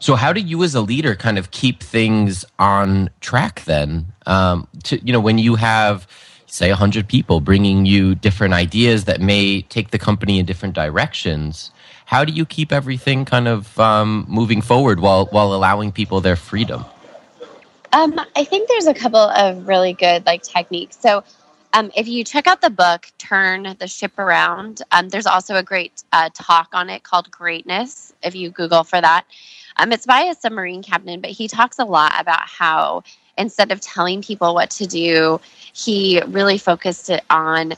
So 0.00 0.16
how 0.16 0.32
do 0.32 0.40
you 0.40 0.62
as 0.64 0.74
a 0.74 0.80
leader 0.80 1.14
kind 1.14 1.38
of 1.38 1.50
keep 1.50 1.82
things 1.82 2.44
on 2.58 3.10
track 3.20 3.62
then? 3.64 4.06
Um, 4.26 4.66
to, 4.84 5.04
you 5.06 5.12
know, 5.12 5.20
when 5.20 5.38
you 5.38 5.54
have 5.54 6.08
say 6.54 6.68
100 6.70 7.08
people 7.08 7.40
bringing 7.40 7.84
you 7.86 8.14
different 8.14 8.54
ideas 8.54 9.04
that 9.06 9.20
may 9.20 9.62
take 9.62 9.90
the 9.90 9.98
company 9.98 10.38
in 10.38 10.46
different 10.46 10.74
directions 10.74 11.72
how 12.06 12.24
do 12.24 12.32
you 12.32 12.46
keep 12.46 12.72
everything 12.72 13.24
kind 13.24 13.48
of 13.48 13.78
um, 13.80 14.24
moving 14.28 14.62
forward 14.62 15.00
while 15.00 15.26
while 15.26 15.52
allowing 15.52 15.90
people 15.92 16.20
their 16.20 16.36
freedom 16.36 16.84
Um, 17.92 18.20
I 18.36 18.44
think 18.44 18.68
there's 18.68 18.86
a 18.86 18.94
couple 18.94 19.20
of 19.20 19.68
really 19.68 19.92
good 19.92 20.26
like 20.26 20.42
techniques. 20.42 20.98
So, 21.00 21.22
um, 21.74 21.90
if 21.96 22.08
you 22.08 22.24
check 22.24 22.46
out 22.48 22.60
the 22.60 22.70
book 22.70 23.06
"Turn 23.18 23.76
the 23.78 23.86
Ship 23.86 24.16
Around," 24.18 24.82
um, 24.92 25.08
there's 25.10 25.26
also 25.26 25.54
a 25.56 25.62
great 25.62 26.02
uh, 26.12 26.28
talk 26.34 26.68
on 26.72 26.90
it 26.90 27.04
called 27.04 27.30
"Greatness." 27.30 28.12
If 28.22 28.34
you 28.34 28.50
Google 28.50 28.84
for 28.84 29.00
that, 29.00 29.24
um, 29.76 29.92
it's 29.92 30.06
by 30.06 30.22
a 30.22 30.34
submarine 30.34 30.82
captain, 30.82 31.20
but 31.20 31.30
he 31.30 31.46
talks 31.48 31.78
a 31.78 31.84
lot 31.84 32.20
about 32.20 32.48
how 32.48 33.04
instead 33.36 33.72
of 33.72 33.80
telling 33.80 34.22
people 34.22 34.54
what 34.54 34.70
to 34.70 34.86
do, 34.86 35.40
he 35.72 36.20
really 36.26 36.58
focused 36.58 37.10
it 37.10 37.24
on 37.30 37.74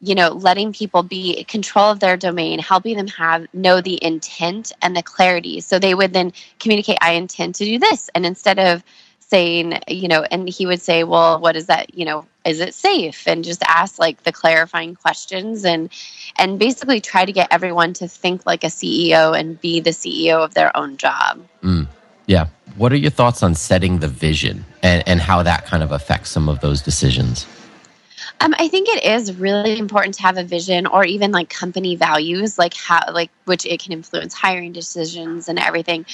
you 0.00 0.14
know 0.14 0.28
letting 0.28 0.72
people 0.72 1.02
be 1.02 1.44
control 1.44 1.90
of 1.90 2.00
their 2.00 2.16
domain 2.16 2.58
helping 2.58 2.96
them 2.96 3.06
have 3.06 3.46
know 3.54 3.80
the 3.80 4.02
intent 4.04 4.72
and 4.82 4.96
the 4.96 5.02
clarity. 5.02 5.60
So 5.60 5.78
they 5.78 5.94
would 5.94 6.12
then 6.12 6.32
communicate 6.58 6.98
i 7.00 7.12
intend 7.12 7.54
to 7.56 7.64
do 7.64 7.78
this. 7.78 8.10
And 8.14 8.26
instead 8.26 8.58
of 8.58 8.84
saying 9.20 9.78
you 9.88 10.08
know 10.08 10.22
and 10.30 10.48
he 10.48 10.66
would 10.66 10.82
say 10.82 11.02
well 11.02 11.40
what 11.40 11.56
is 11.56 11.66
that 11.66 11.96
you 11.96 12.04
know 12.04 12.26
is 12.44 12.60
it 12.60 12.74
safe? 12.74 13.26
and 13.26 13.42
just 13.42 13.62
ask 13.66 13.98
like 13.98 14.22
the 14.24 14.32
clarifying 14.32 14.94
questions 14.94 15.64
and 15.64 15.90
and 16.36 16.58
basically 16.58 17.00
try 17.00 17.24
to 17.24 17.32
get 17.32 17.48
everyone 17.50 17.92
to 17.94 18.06
think 18.06 18.44
like 18.44 18.64
a 18.64 18.68
ceo 18.68 19.38
and 19.38 19.60
be 19.60 19.80
the 19.80 19.90
ceo 19.90 20.44
of 20.44 20.52
their 20.54 20.76
own 20.76 20.96
job. 20.98 21.40
Mm, 21.62 21.86
yeah 22.26 22.48
what 22.76 22.92
are 22.92 22.96
your 22.96 23.10
thoughts 23.10 23.42
on 23.42 23.54
setting 23.54 23.98
the 23.98 24.08
vision 24.08 24.64
and 24.82 25.02
and 25.06 25.20
how 25.20 25.42
that 25.42 25.64
kind 25.66 25.82
of 25.82 25.92
affects 25.92 26.30
some 26.30 26.48
of 26.48 26.60
those 26.60 26.82
decisions 26.82 27.46
um, 28.40 28.54
I 28.58 28.68
think 28.68 28.88
it 28.88 29.04
is 29.04 29.34
really 29.36 29.78
important 29.78 30.14
to 30.16 30.22
have 30.22 30.36
a 30.36 30.44
vision 30.44 30.86
or 30.86 31.04
even 31.04 31.30
like 31.30 31.48
company 31.48 31.94
values, 31.94 32.58
like 32.58 32.74
how, 32.74 33.00
like, 33.12 33.30
which 33.44 33.64
it 33.64 33.80
can 33.80 33.92
influence 33.92 34.34
hiring 34.34 34.72
decisions 34.72 35.48
and 35.48 35.58
everything. 35.58 36.04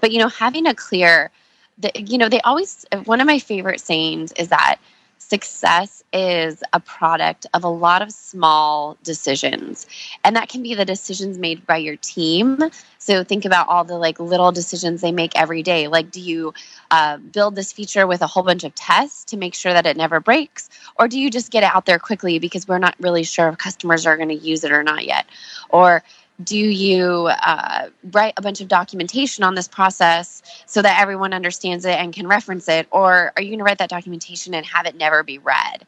But, 0.00 0.12
you 0.12 0.18
know, 0.18 0.28
having 0.28 0.66
a 0.66 0.74
clear, 0.74 1.30
the, 1.78 1.90
you 1.94 2.18
know, 2.18 2.28
they 2.28 2.40
always, 2.42 2.84
one 3.04 3.20
of 3.20 3.26
my 3.26 3.38
favorite 3.38 3.80
sayings 3.80 4.32
is 4.32 4.48
that 4.48 4.78
success 5.20 6.02
is 6.12 6.62
a 6.72 6.80
product 6.80 7.46
of 7.54 7.62
a 7.62 7.68
lot 7.68 8.02
of 8.02 8.10
small 8.10 8.96
decisions. 9.04 9.86
And 10.24 10.34
that 10.34 10.48
can 10.48 10.62
be 10.62 10.74
the 10.74 10.84
decisions 10.84 11.38
made 11.38 11.64
by 11.66 11.76
your 11.76 11.96
team. 11.96 12.58
So 12.98 13.22
think 13.22 13.44
about 13.44 13.68
all 13.68 13.84
the 13.84 13.96
like 13.96 14.18
little 14.18 14.50
decisions 14.50 15.00
they 15.00 15.12
make 15.12 15.38
every 15.38 15.62
day. 15.62 15.86
Like 15.88 16.10
do 16.10 16.20
you 16.20 16.52
uh, 16.90 17.18
build 17.18 17.54
this 17.54 17.72
feature 17.72 18.06
with 18.06 18.22
a 18.22 18.26
whole 18.26 18.42
bunch 18.42 18.64
of 18.64 18.74
tests 18.74 19.24
to 19.26 19.36
make 19.36 19.54
sure 19.54 19.72
that 19.72 19.86
it 19.86 19.96
never 19.96 20.18
breaks? 20.20 20.68
Or 20.98 21.06
do 21.06 21.20
you 21.20 21.30
just 21.30 21.52
get 21.52 21.62
it 21.62 21.74
out 21.74 21.86
there 21.86 21.98
quickly 21.98 22.38
because 22.38 22.66
we're 22.66 22.78
not 22.78 22.96
really 22.98 23.22
sure 23.22 23.48
if 23.48 23.58
customers 23.58 24.06
are 24.06 24.16
going 24.16 24.30
to 24.30 24.34
use 24.34 24.64
it 24.64 24.72
or 24.72 24.82
not 24.82 25.04
yet? 25.04 25.26
Or 25.68 26.02
do 26.42 26.58
you 26.58 27.28
uh, 27.30 27.88
write 28.12 28.34
a 28.36 28.42
bunch 28.42 28.60
of 28.60 28.68
documentation 28.68 29.44
on 29.44 29.54
this 29.54 29.68
process 29.68 30.42
so 30.66 30.82
that 30.82 31.00
everyone 31.00 31.32
understands 31.32 31.84
it 31.84 31.98
and 31.98 32.12
can 32.12 32.26
reference 32.26 32.68
it? 32.68 32.86
Or 32.90 33.32
are 33.36 33.42
you 33.42 33.50
going 33.50 33.58
to 33.58 33.64
write 33.64 33.78
that 33.78 33.90
documentation 33.90 34.54
and 34.54 34.64
have 34.66 34.86
it 34.86 34.96
never 34.96 35.22
be 35.22 35.38
read? 35.38 35.86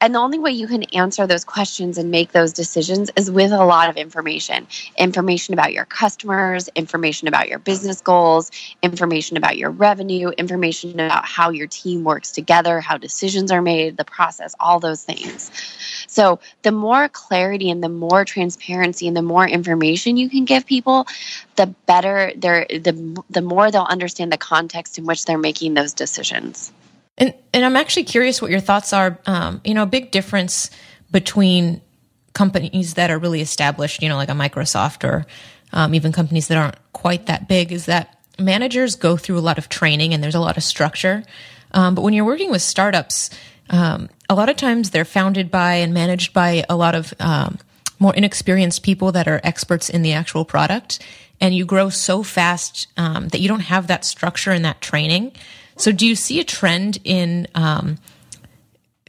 And 0.00 0.14
the 0.14 0.20
only 0.20 0.38
way 0.38 0.52
you 0.52 0.68
can 0.68 0.84
answer 0.84 1.26
those 1.26 1.44
questions 1.44 1.98
and 1.98 2.08
make 2.08 2.30
those 2.30 2.52
decisions 2.52 3.10
is 3.16 3.32
with 3.32 3.50
a 3.50 3.64
lot 3.64 3.90
of 3.90 3.96
information. 3.96 4.68
Information 4.96 5.54
about 5.54 5.72
your 5.72 5.86
customers, 5.86 6.68
information 6.76 7.26
about 7.26 7.48
your 7.48 7.58
business 7.58 8.00
goals, 8.00 8.52
information 8.80 9.36
about 9.36 9.56
your 9.56 9.70
revenue, 9.70 10.28
information 10.38 10.92
about 11.00 11.24
how 11.24 11.50
your 11.50 11.66
team 11.66 12.04
works 12.04 12.30
together, 12.30 12.80
how 12.80 12.96
decisions 12.96 13.50
are 13.50 13.60
made, 13.60 13.96
the 13.96 14.04
process, 14.04 14.54
all 14.60 14.78
those 14.78 15.02
things. 15.02 15.50
So, 16.08 16.40
the 16.62 16.72
more 16.72 17.08
clarity 17.08 17.70
and 17.70 17.82
the 17.82 17.88
more 17.88 18.24
transparency 18.24 19.06
and 19.06 19.16
the 19.16 19.22
more 19.22 19.46
information 19.46 20.16
you 20.16 20.28
can 20.28 20.44
give 20.44 20.66
people, 20.66 21.06
the 21.56 21.66
better 21.86 22.32
they're 22.36 22.66
the 22.68 23.22
the 23.30 23.42
more 23.42 23.70
they'll 23.70 23.82
understand 23.82 24.32
the 24.32 24.38
context 24.38 24.98
in 24.98 25.04
which 25.04 25.24
they're 25.24 25.38
making 25.38 25.74
those 25.74 25.92
decisions. 25.92 26.72
And 27.16 27.34
and 27.52 27.64
I'm 27.64 27.76
actually 27.76 28.04
curious 28.04 28.40
what 28.40 28.50
your 28.50 28.60
thoughts 28.60 28.92
are. 28.92 29.18
Um, 29.26 29.60
you 29.64 29.74
know, 29.74 29.82
a 29.82 29.86
big 29.86 30.10
difference 30.10 30.70
between 31.10 31.80
companies 32.32 32.94
that 32.94 33.10
are 33.10 33.18
really 33.18 33.40
established, 33.40 34.02
you 34.02 34.08
know, 34.08 34.16
like 34.16 34.28
a 34.28 34.32
Microsoft 34.32 35.04
or 35.04 35.26
um, 35.72 35.94
even 35.94 36.12
companies 36.12 36.48
that 36.48 36.56
aren't 36.56 36.92
quite 36.92 37.26
that 37.26 37.48
big, 37.48 37.72
is 37.72 37.86
that 37.86 38.16
managers 38.38 38.94
go 38.94 39.16
through 39.16 39.38
a 39.38 39.40
lot 39.40 39.58
of 39.58 39.68
training 39.68 40.14
and 40.14 40.22
there's 40.22 40.34
a 40.34 40.40
lot 40.40 40.56
of 40.56 40.62
structure. 40.62 41.24
Um, 41.72 41.94
but 41.94 42.02
when 42.02 42.14
you're 42.14 42.24
working 42.24 42.50
with 42.50 42.62
startups, 42.62 43.30
um, 43.70 44.08
a 44.28 44.34
lot 44.34 44.48
of 44.48 44.56
times 44.56 44.90
they're 44.90 45.04
founded 45.04 45.50
by 45.50 45.74
and 45.74 45.92
managed 45.94 46.32
by 46.32 46.64
a 46.68 46.76
lot 46.76 46.94
of 46.94 47.14
um, 47.20 47.58
more 47.98 48.14
inexperienced 48.14 48.82
people 48.82 49.12
that 49.12 49.26
are 49.28 49.40
experts 49.44 49.88
in 49.88 50.02
the 50.02 50.12
actual 50.12 50.44
product. 50.44 50.98
And 51.40 51.54
you 51.54 51.64
grow 51.64 51.88
so 51.88 52.22
fast 52.22 52.88
um, 52.96 53.28
that 53.28 53.40
you 53.40 53.48
don't 53.48 53.60
have 53.60 53.86
that 53.86 54.04
structure 54.04 54.50
and 54.50 54.64
that 54.64 54.80
training. 54.80 55.32
So, 55.76 55.92
do 55.92 56.06
you 56.06 56.16
see 56.16 56.40
a 56.40 56.44
trend 56.44 56.98
in 57.04 57.46
um, 57.54 57.98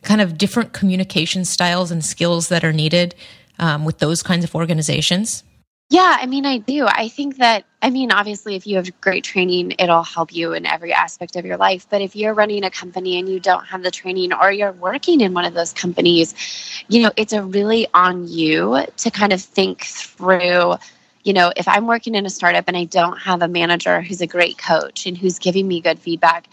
kind 0.03 0.21
of 0.21 0.37
different 0.37 0.73
communication 0.73 1.43
styles 1.43 1.89
and 1.89 2.05
skills 2.05 2.49
that 2.49 2.63
are 2.63 2.73
needed 2.73 3.15
um, 3.57 3.85
with 3.85 3.97
those 3.97 4.21
kinds 4.21 4.43
of 4.43 4.53
organizations? 4.53 5.43
Yeah, 5.89 6.17
I 6.19 6.27
mean, 6.27 6.45
I 6.45 6.59
do. 6.59 6.85
I 6.85 7.07
think 7.07 7.37
that, 7.37 7.65
I 7.81 7.89
mean, 7.89 8.11
obviously, 8.11 8.55
if 8.55 8.67
you 8.67 8.75
have 8.75 9.01
great 9.01 9.23
training, 9.23 9.73
it'll 9.79 10.03
help 10.03 10.31
you 10.31 10.53
in 10.53 10.67
every 10.67 10.93
aspect 10.93 11.35
of 11.35 11.45
your 11.45 11.57
life. 11.57 11.87
But 11.89 12.01
if 12.01 12.15
you're 12.15 12.35
running 12.35 12.63
a 12.63 12.69
company 12.69 13.17
and 13.17 13.27
you 13.27 13.39
don't 13.39 13.65
have 13.65 13.81
the 13.81 13.89
training 13.89 14.31
or 14.31 14.51
you're 14.51 14.71
working 14.73 15.21
in 15.21 15.33
one 15.33 15.45
of 15.45 15.55
those 15.55 15.73
companies, 15.73 16.35
you 16.89 17.01
know, 17.01 17.11
it's 17.17 17.33
a 17.33 17.41
really 17.41 17.87
on 17.95 18.27
you 18.27 18.85
to 18.97 19.09
kind 19.09 19.33
of 19.33 19.41
think 19.41 19.83
through 19.83 20.75
you 21.25 21.33
know, 21.33 21.51
if 21.57 21.67
I'm 21.67 21.85
working 21.85 22.15
in 22.15 22.25
a 22.25 22.29
startup 22.29 22.63
and 22.69 22.77
I 22.77 22.85
don't 22.85 23.17
have 23.19 23.41
a 23.41 23.47
manager 23.47 24.01
who's 24.01 24.21
a 24.21 24.27
great 24.27 24.57
coach 24.57 25.05
and 25.05 25.17
who's 25.17 25.37
giving 25.37 25.67
me 25.67 25.81
good 25.81 25.99
feedback, 25.99 26.47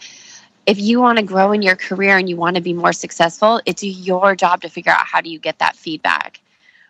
if 0.65 0.79
you 0.79 0.99
want 0.99 1.19
to 1.19 1.23
grow 1.23 1.53
in 1.53 1.61
your 1.61 1.77
career 1.77 2.17
and 2.17 2.29
you 2.29 2.35
want 2.35 2.57
to 2.57 2.61
be 2.61 2.73
more 2.73 2.91
successful, 2.93 3.61
it's 3.65 3.81
your 3.83 4.35
job 4.35 4.61
to 4.61 4.69
figure 4.69 4.91
out 4.91 5.05
how 5.05 5.21
do 5.21 5.29
you 5.29 5.39
get 5.39 5.59
that 5.59 5.75
feedback, 5.77 6.41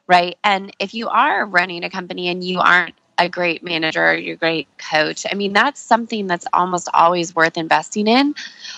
right? 0.07 0.37
And 0.43 0.73
if 0.79 0.93
you 0.93 1.09
are 1.09 1.45
running 1.45 1.83
a 1.83 1.89
company 1.89 2.29
and 2.29 2.43
you 2.43 2.59
aren't 2.59 2.95
a 3.17 3.27
great 3.27 3.63
manager, 3.63 4.15
you're 4.17 4.35
a 4.35 4.37
great 4.37 4.67
coach, 4.77 5.25
I 5.29 5.35
mean, 5.35 5.53
that's 5.53 5.79
something 5.79 6.27
that's 6.27 6.47
almost 6.53 6.87
always 6.93 7.35
worth 7.35 7.57
investing 7.57 8.07
in. 8.07 8.35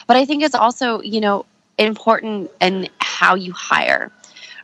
But 0.08 0.18
I 0.18 0.26
think 0.26 0.44
it's 0.44 0.56
also, 0.56 1.02
you 1.02 1.22
know, 1.22 1.46
important 1.78 2.52
in 2.60 2.90
how 3.00 3.36
you 3.36 3.54
hire, 3.54 4.12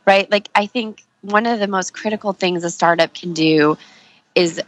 right? 0.05 0.29
Like, 0.29 0.49
I 0.55 0.65
think 0.65 1.03
one 1.21 1.45
of 1.45 1.59
the 1.59 1.67
most 1.67 1.93
critical 1.93 2.33
things 2.33 2.63
a 2.63 2.69
startup 2.69 3.13
can 3.13 3.33
do 3.33 3.77
is 4.35 4.61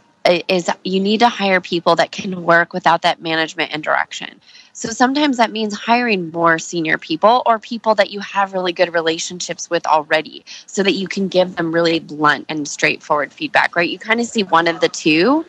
is 0.48 0.70
you 0.84 1.00
need 1.00 1.20
to 1.20 1.28
hire 1.28 1.60
people 1.60 1.96
that 1.96 2.12
can 2.12 2.42
work 2.42 2.74
without 2.74 3.02
that 3.02 3.22
management 3.22 3.72
and 3.72 3.82
direction. 3.82 4.40
So 4.78 4.90
sometimes 4.90 5.38
that 5.38 5.50
means 5.50 5.74
hiring 5.74 6.30
more 6.30 6.56
senior 6.60 6.98
people 6.98 7.42
or 7.46 7.58
people 7.58 7.96
that 7.96 8.10
you 8.10 8.20
have 8.20 8.52
really 8.52 8.72
good 8.72 8.94
relationships 8.94 9.68
with 9.68 9.84
already 9.84 10.44
so 10.66 10.84
that 10.84 10.92
you 10.92 11.08
can 11.08 11.26
give 11.26 11.56
them 11.56 11.74
really 11.74 11.98
blunt 11.98 12.46
and 12.48 12.68
straightforward 12.68 13.32
feedback, 13.32 13.74
right? 13.74 13.90
You 13.90 13.98
kind 13.98 14.20
of 14.20 14.26
see 14.26 14.44
one 14.44 14.68
of 14.68 14.78
the 14.78 14.88
two. 14.88 15.44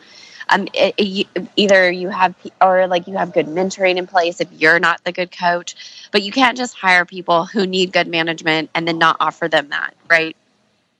Um, 0.48 0.66
it, 0.74 0.96
it, 0.98 1.48
either 1.54 1.92
you 1.92 2.08
have 2.08 2.34
or 2.60 2.88
like 2.88 3.06
you 3.06 3.16
have 3.18 3.32
good 3.32 3.46
mentoring 3.46 3.98
in 3.98 4.08
place 4.08 4.40
if 4.40 4.48
you're 4.50 4.80
not 4.80 5.04
the 5.04 5.12
good 5.12 5.30
coach, 5.30 5.76
but 6.10 6.24
you 6.24 6.32
can't 6.32 6.56
just 6.58 6.74
hire 6.74 7.04
people 7.04 7.44
who 7.44 7.68
need 7.68 7.92
good 7.92 8.08
management 8.08 8.68
and 8.74 8.88
then 8.88 8.98
not 8.98 9.16
offer 9.20 9.46
them 9.46 9.68
that, 9.68 9.94
right? 10.08 10.36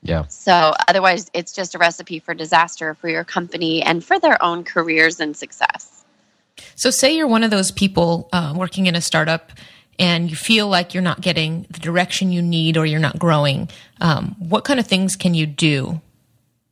Yeah. 0.03 0.27
So 0.29 0.73
otherwise, 0.87 1.33
it's 1.35 1.51
just 1.51 1.75
a 1.75 1.79
recipe 1.79 2.21
for 2.21 2.35
disaster 2.35 2.95
for 2.95 3.09
your 3.09 3.25
company 3.25 3.83
and 3.83 4.05
for 4.05 4.21
their 4.21 4.41
own 4.41 4.63
careers 4.63 5.19
and 5.19 5.37
success. 5.37 5.90
So, 6.81 6.89
say 6.89 7.15
you're 7.15 7.27
one 7.27 7.45
of 7.45 7.51
those 7.51 7.71
people 7.71 8.31
uh, 8.33 8.55
working 8.57 8.87
in 8.87 8.97
a 8.97 9.03
startup 9.03 9.53
and 9.99 10.31
you 10.31 10.35
feel 10.35 10.67
like 10.67 10.95
you're 10.95 11.03
not 11.03 11.21
getting 11.21 11.67
the 11.69 11.79
direction 11.79 12.33
you 12.33 12.41
need 12.41 12.79
or 12.79 12.87
you're 12.87 12.99
not 12.99 13.19
growing. 13.19 13.69
Um, 14.01 14.35
what 14.39 14.65
kind 14.65 14.81
of 14.81 14.87
things 14.87 15.15
can 15.15 15.35
you 15.35 15.45
do? 15.45 16.01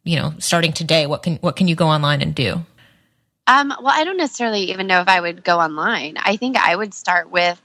You 0.05 0.17
know, 0.17 0.33
starting 0.38 0.73
today, 0.73 1.07
what 1.07 1.23
can 1.23 1.37
what 1.43 1.57
can 1.57 1.69
you 1.69 1.75
go 1.75 1.88
online 1.88 2.23
and 2.23 2.35
do? 2.35 2.65
Um, 3.47 3.69
well, 3.69 3.93
I 3.95 4.05
don't 4.05 4.17
necessarily 4.17 4.71
even 4.71 4.87
know 4.87 5.03
if 5.03 5.09
I 5.09 5.21
would 5.21 5.45
go 5.45 5.59
online. 5.59 6.17
I 6.17 6.37
think 6.37 6.57
I 6.57 6.75
would 6.75 6.95
start 6.95 7.31
with 7.31 7.61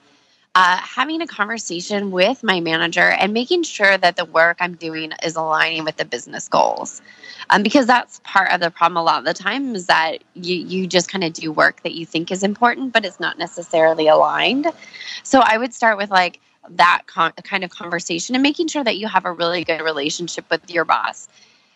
uh, 0.56 0.78
having 0.78 1.22
a 1.22 1.28
conversation 1.28 2.12
with 2.12 2.44
my 2.44 2.60
manager 2.60 3.10
and 3.10 3.34
making 3.34 3.64
sure 3.64 3.98
that 3.98 4.16
the 4.16 4.26
work 4.26 4.58
I'm 4.60 4.76
doing 4.76 5.12
is 5.24 5.36
aligning 5.36 5.84
with 5.84 5.98
the 5.98 6.06
business 6.06 6.48
goals. 6.48 7.02
Um, 7.50 7.64
because 7.64 7.88
that's 7.88 8.22
part 8.24 8.52
of 8.52 8.60
the 8.60 8.70
problem 8.70 8.98
a 8.98 9.04
lot 9.04 9.20
of 9.20 9.26
the 9.26 9.34
time 9.34 9.76
is 9.76 9.88
that 9.88 10.24
you, 10.36 10.56
you 10.56 10.88
just 10.88 11.10
kind 11.10 11.24
of 11.24 11.34
do 11.34 11.52
work 11.52 11.82
that 11.84 11.94
you 11.94 12.06
think 12.06 12.32
is 12.32 12.44
important, 12.44 12.94
but 12.94 13.04
it's 13.04 13.20
not 13.20 13.38
necessarily 13.38 14.08
aligned. 14.08 14.68
So 15.24 15.42
I 15.44 15.58
would 15.58 15.74
start 15.74 15.98
with 15.98 16.12
like 16.12 16.40
that 16.70 17.02
con- 17.08 17.34
kind 17.44 17.64
of 17.64 17.72
conversation 17.72 18.36
and 18.36 18.44
making 18.44 18.68
sure 18.68 18.84
that 18.84 18.98
you 18.98 19.08
have 19.08 19.26
a 19.26 19.32
really 19.32 19.64
good 19.64 19.82
relationship 19.82 20.46
with 20.52 20.70
your 20.70 20.86
boss. 20.86 21.28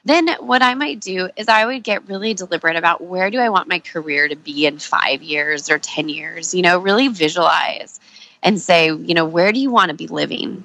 Then 0.06 0.30
what 0.40 0.62
I 0.62 0.76
might 0.76 1.02
do 1.02 1.30
is 1.36 1.50
I 1.50 1.66
would 1.66 1.84
get 1.84 2.08
really 2.08 2.34
deliberate 2.34 2.78
about 2.78 3.02
where 3.02 3.30
do 3.30 3.40
I 3.40 3.50
want 3.50 3.68
my 3.68 3.80
career 3.80 4.30
to 4.30 4.36
be 4.36 4.66
in 4.66 4.80
five 4.80 5.22
years 5.22 5.70
or 5.70 5.80
10 5.80 6.08
years, 6.08 6.54
you 6.54 6.62
know, 6.62 6.78
really 6.78 7.08
visualize 7.08 8.00
and 8.44 8.60
say, 8.60 8.88
you 8.88 9.14
know, 9.14 9.26
where 9.26 9.52
do 9.52 9.60
you 9.60 9.72
want 9.72 9.90
to 9.90 9.96
be 9.96 10.08
living? 10.08 10.64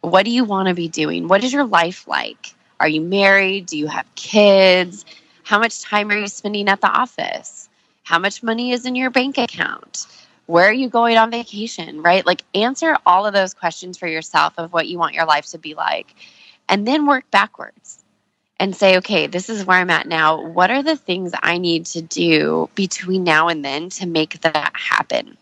What 0.00 0.24
do 0.24 0.30
you 0.30 0.44
want 0.44 0.68
to 0.68 0.74
be 0.74 0.88
doing? 0.88 1.28
What 1.28 1.44
is 1.44 1.52
your 1.52 1.64
life 1.64 2.06
like? 2.08 2.54
Are 2.78 2.88
you 2.88 3.00
married? 3.00 3.66
Do 3.66 3.78
you 3.78 3.86
have 3.86 4.06
kids? 4.14 5.04
How 5.42 5.58
much 5.58 5.82
time 5.82 6.10
are 6.10 6.16
you 6.16 6.28
spending 6.28 6.68
at 6.68 6.80
the 6.80 6.88
office? 6.88 7.68
How 8.02 8.18
much 8.18 8.42
money 8.42 8.72
is 8.72 8.86
in 8.86 8.94
your 8.94 9.10
bank 9.10 9.38
account? 9.38 10.06
Where 10.46 10.68
are 10.68 10.72
you 10.72 10.88
going 10.88 11.16
on 11.16 11.30
vacation, 11.30 12.02
right? 12.02 12.26
Like 12.26 12.42
answer 12.54 12.96
all 13.06 13.26
of 13.26 13.34
those 13.34 13.54
questions 13.54 13.98
for 13.98 14.08
yourself 14.08 14.54
of 14.58 14.72
what 14.72 14.88
you 14.88 14.98
want 14.98 15.14
your 15.14 15.26
life 15.26 15.46
to 15.46 15.58
be 15.58 15.74
like 15.74 16.14
and 16.68 16.86
then 16.86 17.06
work 17.06 17.30
backwards 17.30 18.02
and 18.58 18.74
say, 18.76 18.98
okay, 18.98 19.26
this 19.26 19.48
is 19.48 19.64
where 19.64 19.78
I'm 19.78 19.90
at 19.90 20.06
now. 20.06 20.40
What 20.40 20.70
are 20.70 20.82
the 20.82 20.96
things 20.96 21.32
I 21.42 21.58
need 21.58 21.86
to 21.86 22.02
do 22.02 22.68
between 22.74 23.24
now 23.24 23.48
and 23.48 23.64
then 23.64 23.90
to 23.90 24.06
make 24.06 24.40
that 24.42 24.72
happen? 24.74 25.36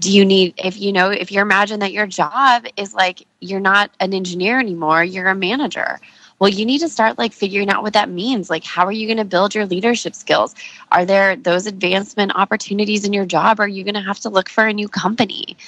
Do 0.00 0.10
you 0.10 0.24
need, 0.24 0.54
if 0.56 0.80
you 0.80 0.92
know, 0.92 1.10
if 1.10 1.30
you 1.30 1.40
imagine 1.40 1.80
that 1.80 1.92
your 1.92 2.06
job 2.06 2.66
is 2.76 2.92
like 2.94 3.26
you're 3.40 3.60
not 3.60 3.92
an 4.00 4.12
engineer 4.12 4.58
anymore, 4.58 5.04
you're 5.04 5.28
a 5.28 5.34
manager 5.34 6.00
well, 6.40 6.48
you 6.48 6.64
need 6.64 6.78
to 6.78 6.88
start 6.88 7.18
like 7.18 7.34
figuring 7.34 7.68
out 7.68 7.82
what 7.82 7.92
that 7.92 8.08
means. 8.08 8.48
Like, 8.48 8.64
how 8.64 8.86
are 8.86 8.92
you 8.92 9.06
going 9.06 9.18
to 9.18 9.26
build 9.26 9.54
your 9.54 9.66
leadership 9.66 10.14
skills? 10.14 10.54
Are 10.90 11.04
there 11.04 11.36
those 11.36 11.66
advancement 11.66 12.34
opportunities 12.34 13.04
in 13.04 13.12
your 13.12 13.26
job? 13.26 13.60
Are 13.60 13.68
you 13.68 13.84
going 13.84 13.94
to 13.94 14.00
have 14.00 14.20
to 14.20 14.30
look 14.30 14.48
for 14.48 14.66
a 14.66 14.72
new 14.72 14.88
company? 14.88 15.58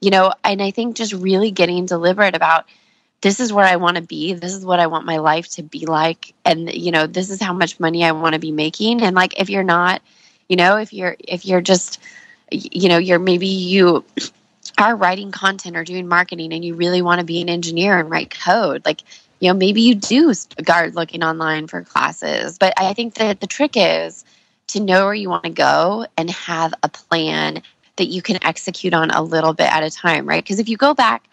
You 0.00 0.10
know, 0.10 0.34
and 0.44 0.62
I 0.62 0.70
think 0.70 0.96
just 0.96 1.14
really 1.14 1.50
getting 1.50 1.86
deliberate 1.86 2.36
about 2.36 2.66
this 3.22 3.40
is 3.40 3.54
where 3.54 3.64
I 3.64 3.76
want 3.76 3.96
to 3.96 4.02
be. 4.02 4.34
This 4.34 4.54
is 4.54 4.66
what 4.66 4.80
I 4.80 4.86
want 4.86 5.06
my 5.06 5.16
life 5.16 5.48
to 5.52 5.62
be 5.62 5.86
like. 5.86 6.34
And, 6.44 6.72
you 6.72 6.92
know, 6.92 7.06
this 7.06 7.30
is 7.30 7.40
how 7.40 7.54
much 7.54 7.80
money 7.80 8.04
I 8.04 8.12
want 8.12 8.34
to 8.34 8.38
be 8.38 8.52
making. 8.52 9.02
And 9.02 9.16
like, 9.16 9.40
if 9.40 9.48
you're 9.48 9.64
not, 9.64 10.02
you 10.50 10.56
know, 10.56 10.76
if 10.76 10.92
you're, 10.92 11.16
if 11.26 11.46
you're 11.46 11.62
just, 11.62 12.00
you 12.50 12.88
know, 12.88 12.98
you're 12.98 13.18
maybe 13.18 13.46
you 13.48 14.04
are 14.78 14.94
writing 14.94 15.32
content 15.32 15.76
or 15.76 15.84
doing 15.84 16.06
marketing 16.08 16.52
and 16.52 16.64
you 16.64 16.74
really 16.74 17.02
want 17.02 17.20
to 17.20 17.24
be 17.24 17.40
an 17.40 17.48
engineer 17.48 17.98
and 17.98 18.10
write 18.10 18.30
code, 18.30 18.84
like, 18.84 19.02
you 19.40 19.48
know 19.48 19.54
maybe 19.54 19.82
you 19.82 19.94
do 19.94 20.34
start 20.34 20.94
looking 20.94 21.22
online 21.22 21.66
for 21.66 21.82
classes. 21.82 22.58
But 22.58 22.74
i 22.76 22.92
think 22.92 23.14
that 23.14 23.40
the 23.40 23.46
trick 23.46 23.72
is 23.76 24.24
to 24.68 24.80
know 24.80 25.04
where 25.06 25.14
you 25.14 25.30
want 25.30 25.44
to 25.44 25.50
go 25.50 26.06
and 26.16 26.30
have 26.30 26.74
a 26.82 26.88
plan 26.88 27.62
that 27.96 28.06
you 28.06 28.22
can 28.22 28.44
execute 28.44 28.94
on 28.94 29.10
a 29.10 29.22
little 29.22 29.52
bit 29.54 29.72
at 29.72 29.82
a 29.82 29.90
time 29.90 30.26
right? 30.26 30.42
Because 30.42 30.58
if 30.58 30.68
you 30.68 30.76
go 30.76 30.94
back 30.94 31.24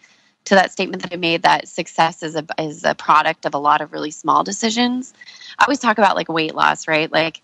to 0.44 0.54
that 0.54 0.70
statement 0.70 1.02
that 1.02 1.12
i 1.12 1.16
made 1.16 1.42
that 1.42 1.66
success 1.66 2.22
is 2.22 2.36
a 2.36 2.46
is 2.58 2.84
a 2.84 2.94
product 2.94 3.46
of 3.46 3.54
a 3.54 3.58
lot 3.58 3.80
of 3.80 3.92
really 3.92 4.12
small 4.12 4.44
decisions 4.44 5.12
i 5.58 5.64
always 5.64 5.80
talk 5.80 5.98
about 5.98 6.14
like 6.14 6.28
weight 6.28 6.54
loss 6.54 6.86
right? 6.86 7.10
Like 7.10 7.42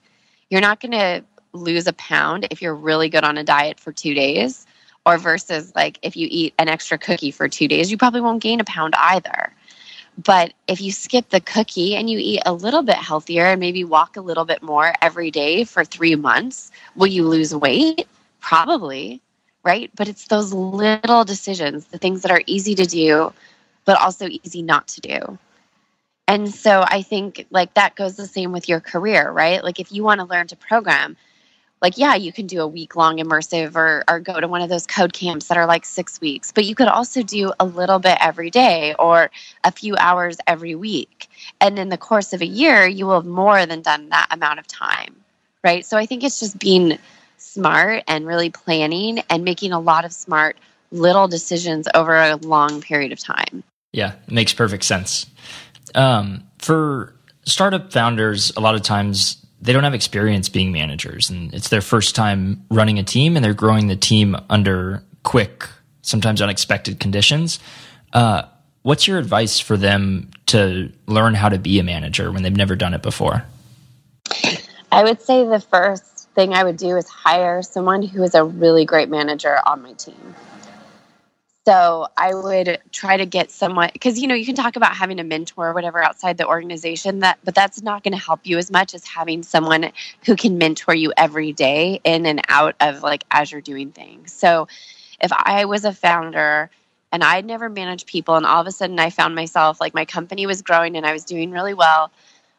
you're 0.50 0.60
not 0.60 0.80
going 0.80 0.92
to 0.92 1.24
lose 1.52 1.86
a 1.86 1.92
pound 1.94 2.46
if 2.50 2.62
you're 2.62 2.74
really 2.74 3.08
good 3.08 3.24
on 3.24 3.38
a 3.38 3.44
diet 3.44 3.78
for 3.78 3.92
2 3.92 4.14
days 4.14 4.66
or 5.04 5.18
versus 5.18 5.72
like 5.74 5.98
if 6.02 6.16
you 6.16 6.28
eat 6.30 6.54
an 6.58 6.68
extra 6.68 6.98
cookie 6.98 7.30
for 7.30 7.48
2 7.48 7.68
days 7.68 7.90
you 7.90 7.96
probably 7.96 8.20
won't 8.20 8.42
gain 8.42 8.60
a 8.60 8.64
pound 8.64 8.94
either 8.96 9.52
but 10.18 10.52
if 10.68 10.80
you 10.80 10.92
skip 10.92 11.30
the 11.30 11.40
cookie 11.40 11.96
and 11.96 12.10
you 12.10 12.18
eat 12.18 12.42
a 12.44 12.52
little 12.52 12.82
bit 12.82 12.96
healthier 12.96 13.46
and 13.46 13.60
maybe 13.60 13.84
walk 13.84 14.16
a 14.16 14.20
little 14.20 14.44
bit 14.44 14.62
more 14.62 14.92
every 15.00 15.30
day 15.30 15.64
for 15.64 15.84
three 15.84 16.14
months, 16.16 16.70
will 16.94 17.06
you 17.06 17.26
lose 17.26 17.54
weight? 17.54 18.06
Probably, 18.40 19.22
right? 19.62 19.90
But 19.94 20.08
it's 20.08 20.26
those 20.26 20.52
little 20.52 21.24
decisions, 21.24 21.86
the 21.86 21.98
things 21.98 22.22
that 22.22 22.30
are 22.30 22.42
easy 22.46 22.74
to 22.74 22.84
do, 22.84 23.32
but 23.84 24.00
also 24.00 24.28
easy 24.28 24.62
not 24.62 24.86
to 24.88 25.00
do. 25.00 25.38
And 26.28 26.52
so 26.52 26.84
I 26.86 27.02
think 27.02 27.46
like 27.50 27.74
that 27.74 27.94
goes 27.94 28.16
the 28.16 28.26
same 28.26 28.52
with 28.52 28.68
your 28.68 28.80
career, 28.80 29.30
right? 29.30 29.64
Like 29.64 29.80
if 29.80 29.92
you 29.92 30.02
want 30.02 30.20
to 30.20 30.26
learn 30.26 30.46
to 30.48 30.56
program, 30.56 31.16
like 31.82 31.98
yeah 31.98 32.14
you 32.14 32.32
can 32.32 32.46
do 32.46 32.62
a 32.62 32.66
week 32.66 32.96
long 32.96 33.18
immersive 33.18 33.74
or, 33.74 34.04
or 34.08 34.20
go 34.20 34.40
to 34.40 34.48
one 34.48 34.62
of 34.62 34.70
those 34.70 34.86
code 34.86 35.12
camps 35.12 35.48
that 35.48 35.58
are 35.58 35.66
like 35.66 35.84
six 35.84 36.20
weeks 36.20 36.52
but 36.52 36.64
you 36.64 36.74
could 36.74 36.88
also 36.88 37.22
do 37.22 37.52
a 37.60 37.66
little 37.66 37.98
bit 37.98 38.16
every 38.20 38.48
day 38.48 38.94
or 38.98 39.30
a 39.64 39.72
few 39.72 39.96
hours 39.96 40.38
every 40.46 40.74
week. 40.74 41.28
And 41.60 41.78
in 41.78 41.88
the 41.88 41.98
course 41.98 42.32
of 42.32 42.40
a 42.40 42.46
year 42.46 42.86
you 42.86 43.06
will 43.06 43.16
have 43.16 43.26
more 43.26 43.66
than 43.66 43.82
done 43.82 44.08
that 44.10 44.28
amount 44.30 44.60
of 44.60 44.66
time 44.66 45.16
right? 45.64 45.84
So 45.84 45.98
i 45.98 46.06
think 46.06 46.24
it's 46.24 46.40
just 46.40 46.58
being 46.58 46.98
smart 47.36 48.04
and 48.06 48.26
really 48.26 48.48
planning 48.50 49.18
and 49.28 49.44
making 49.44 49.72
a 49.72 49.80
lot 49.80 50.04
of 50.04 50.12
smart 50.12 50.56
little 50.92 51.26
decisions 51.26 51.88
over 51.94 52.14
a 52.14 52.36
long 52.36 52.80
period 52.80 53.12
of 53.12 53.18
time. 53.18 53.64
Yeah 53.92 54.12
it 54.26 54.32
makes 54.32 54.54
perfect 54.54 54.84
sense. 54.84 55.26
Um, 55.94 56.44
for 56.58 57.14
startup 57.44 57.92
founders 57.92 58.52
a 58.56 58.60
lot 58.60 58.74
of 58.74 58.82
times 58.82 59.41
they 59.62 59.72
don't 59.72 59.84
have 59.84 59.94
experience 59.94 60.48
being 60.48 60.72
managers 60.72 61.30
and 61.30 61.54
it's 61.54 61.68
their 61.68 61.80
first 61.80 62.14
time 62.16 62.64
running 62.68 62.98
a 62.98 63.04
team 63.04 63.36
and 63.36 63.44
they're 63.44 63.54
growing 63.54 63.86
the 63.86 63.96
team 63.96 64.36
under 64.50 65.02
quick, 65.22 65.68
sometimes 66.02 66.42
unexpected 66.42 66.98
conditions. 66.98 67.60
Uh, 68.12 68.42
what's 68.82 69.06
your 69.06 69.18
advice 69.18 69.60
for 69.60 69.76
them 69.76 70.30
to 70.46 70.92
learn 71.06 71.34
how 71.34 71.48
to 71.48 71.58
be 71.58 71.78
a 71.78 71.84
manager 71.84 72.32
when 72.32 72.42
they've 72.42 72.56
never 72.56 72.74
done 72.74 72.92
it 72.92 73.02
before? 73.02 73.44
I 74.90 75.04
would 75.04 75.22
say 75.22 75.46
the 75.46 75.60
first 75.60 76.28
thing 76.34 76.54
I 76.54 76.64
would 76.64 76.76
do 76.76 76.96
is 76.96 77.08
hire 77.08 77.62
someone 77.62 78.02
who 78.02 78.22
is 78.24 78.34
a 78.34 78.44
really 78.44 78.84
great 78.84 79.08
manager 79.08 79.58
on 79.64 79.82
my 79.82 79.92
team. 79.92 80.34
So 81.66 82.08
I 82.16 82.34
would 82.34 82.80
try 82.90 83.18
to 83.18 83.26
get 83.26 83.52
someone 83.52 83.90
because 83.92 84.18
you 84.18 84.26
know 84.26 84.34
you 84.34 84.46
can 84.46 84.56
talk 84.56 84.74
about 84.74 84.96
having 84.96 85.20
a 85.20 85.24
mentor 85.24 85.68
or 85.68 85.74
whatever 85.74 86.02
outside 86.02 86.36
the 86.36 86.48
organization 86.48 87.20
that 87.20 87.38
but 87.44 87.54
that's 87.54 87.82
not 87.82 88.02
going 88.02 88.18
to 88.18 88.24
help 88.24 88.40
you 88.44 88.58
as 88.58 88.72
much 88.72 88.94
as 88.94 89.06
having 89.06 89.44
someone 89.44 89.92
who 90.26 90.34
can 90.34 90.58
mentor 90.58 90.94
you 90.94 91.12
every 91.16 91.52
day 91.52 92.00
in 92.02 92.26
and 92.26 92.42
out 92.48 92.74
of 92.80 93.04
like 93.04 93.22
as 93.30 93.52
you're 93.52 93.60
doing 93.60 93.92
things. 93.92 94.32
So 94.32 94.66
if 95.20 95.30
I 95.32 95.66
was 95.66 95.84
a 95.84 95.92
founder 95.92 96.68
and 97.12 97.22
I'd 97.22 97.46
never 97.46 97.68
managed 97.68 98.08
people 98.08 98.34
and 98.34 98.44
all 98.44 98.60
of 98.60 98.66
a 98.66 98.72
sudden 98.72 98.98
I 98.98 99.10
found 99.10 99.36
myself 99.36 99.80
like 99.80 99.94
my 99.94 100.04
company 100.04 100.46
was 100.46 100.62
growing 100.62 100.96
and 100.96 101.06
I 101.06 101.12
was 101.12 101.24
doing 101.24 101.52
really 101.52 101.74
well, 101.74 102.10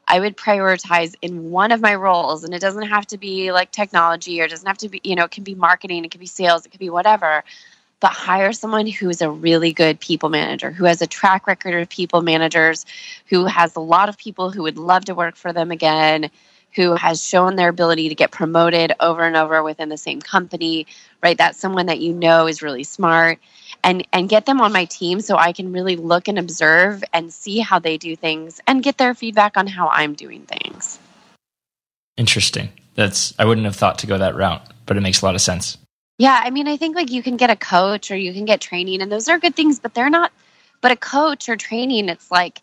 I 0.07 0.21
would 0.21 0.37
prioritize 0.37 1.15
in 1.21 1.51
one 1.51 1.73
of 1.73 1.81
my 1.81 1.95
roles 1.95 2.45
and 2.45 2.53
it 2.53 2.59
doesn't 2.61 2.87
have 2.87 3.07
to 3.07 3.17
be 3.17 3.51
like 3.51 3.71
technology 3.71 4.41
or 4.41 4.45
it 4.45 4.51
doesn't 4.51 4.67
have 4.67 4.77
to 4.79 4.89
be 4.89 5.01
you 5.03 5.15
know 5.15 5.25
it 5.25 5.31
can 5.31 5.43
be 5.43 5.55
marketing, 5.55 6.05
it 6.05 6.11
could 6.11 6.21
be 6.21 6.25
sales, 6.25 6.65
it 6.65 6.69
could 6.69 6.79
be 6.79 6.89
whatever 6.89 7.43
but 8.03 8.11
hire 8.11 8.51
someone 8.51 8.85
who 8.85 9.09
is 9.09 9.21
a 9.21 9.29
really 9.29 9.71
good 9.71 9.97
people 9.97 10.27
manager, 10.27 10.69
who 10.71 10.83
has 10.83 11.01
a 11.01 11.07
track 11.07 11.47
record 11.47 11.73
of 11.73 11.87
people 11.87 12.21
managers, 12.21 12.85
who 13.27 13.45
has 13.45 13.77
a 13.77 13.79
lot 13.79 14.09
of 14.09 14.17
people 14.17 14.51
who 14.51 14.61
would 14.63 14.77
love 14.77 15.05
to 15.05 15.15
work 15.15 15.37
for 15.37 15.53
them 15.53 15.71
again, 15.71 16.29
who 16.75 16.95
has 16.95 17.23
shown 17.23 17.55
their 17.55 17.69
ability 17.69 18.09
to 18.09 18.15
get 18.15 18.29
promoted 18.29 18.91
over 18.99 19.23
and 19.23 19.37
over 19.37 19.63
within 19.63 19.87
the 19.87 19.95
same 19.95 20.19
company, 20.19 20.85
right? 21.23 21.37
That's 21.37 21.57
someone 21.57 21.85
that 21.85 22.01
you 22.01 22.11
know 22.11 22.45
is 22.45 22.61
really 22.61 22.83
smart. 22.83 23.39
And, 23.85 24.05
and 24.11 24.27
get 24.27 24.45
them 24.45 24.59
on 24.59 24.73
my 24.73 24.83
team 24.83 25.21
so 25.21 25.37
I 25.37 25.53
can 25.53 25.71
really 25.71 25.95
look 25.95 26.27
and 26.27 26.37
observe 26.37 27.05
and 27.13 27.33
see 27.33 27.59
how 27.59 27.79
they 27.79 27.97
do 27.97 28.17
things 28.17 28.59
and 28.67 28.83
get 28.83 28.97
their 28.97 29.13
feedback 29.13 29.55
on 29.55 29.65
how 29.65 29.87
I'm 29.87 30.13
doing 30.13 30.41
things. 30.41 30.99
Interesting. 32.17 32.69
That's 32.95 33.33
I 33.39 33.45
wouldn't 33.45 33.65
have 33.65 33.77
thought 33.77 33.99
to 33.99 34.07
go 34.07 34.17
that 34.17 34.35
route, 34.35 34.61
but 34.85 34.97
it 34.97 35.01
makes 35.01 35.21
a 35.21 35.25
lot 35.25 35.35
of 35.35 35.41
sense. 35.41 35.77
Yeah, 36.17 36.39
I 36.43 36.49
mean, 36.51 36.67
I 36.67 36.77
think 36.77 36.95
like 36.95 37.11
you 37.11 37.23
can 37.23 37.37
get 37.37 37.49
a 37.49 37.55
coach 37.55 38.11
or 38.11 38.15
you 38.15 38.33
can 38.33 38.45
get 38.45 38.61
training, 38.61 39.01
and 39.01 39.11
those 39.11 39.27
are 39.27 39.39
good 39.39 39.55
things, 39.55 39.79
but 39.79 39.93
they're 39.93 40.09
not. 40.09 40.31
But 40.81 40.91
a 40.91 40.95
coach 40.95 41.49
or 41.49 41.55
training, 41.55 42.09
it's 42.09 42.29
like 42.29 42.61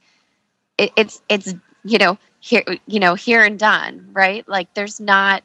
it, 0.79 0.93
it's 0.97 1.23
it's 1.29 1.55
you 1.85 1.99
know 1.99 2.19
here 2.41 2.63
you 2.87 3.01
know 3.01 3.15
here 3.15 3.43
and 3.43 3.59
done, 3.59 4.11
right? 4.13 4.49
Like 4.49 4.73
there's 4.75 5.01
not 5.01 5.43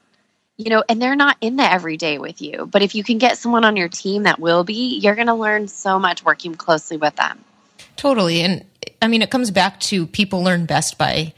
you 0.57 0.69
know, 0.69 0.83
and 0.87 1.01
they're 1.01 1.15
not 1.15 1.37
in 1.41 1.57
the 1.57 1.69
everyday 1.69 2.17
with 2.17 2.41
you. 2.41 2.67
But 2.71 2.81
if 2.81 2.95
you 2.95 3.03
can 3.03 3.17
get 3.17 3.37
someone 3.37 3.65
on 3.65 3.75
your 3.75 3.89
team 3.89 4.23
that 4.23 4.39
will 4.39 4.63
be, 4.63 4.99
you're 4.99 5.15
going 5.15 5.27
to 5.27 5.33
learn 5.33 5.67
so 5.67 5.99
much 5.99 6.23
working 6.23 6.55
closely 6.55 6.97
with 6.97 7.15
them. 7.17 7.43
Totally, 7.97 8.41
and 8.41 8.65
I 9.01 9.07
mean, 9.07 9.21
it 9.21 9.29
comes 9.29 9.51
back 9.51 9.79
to 9.81 10.07
people 10.07 10.43
learn 10.43 10.65
best 10.65 10.97
by 10.97 11.33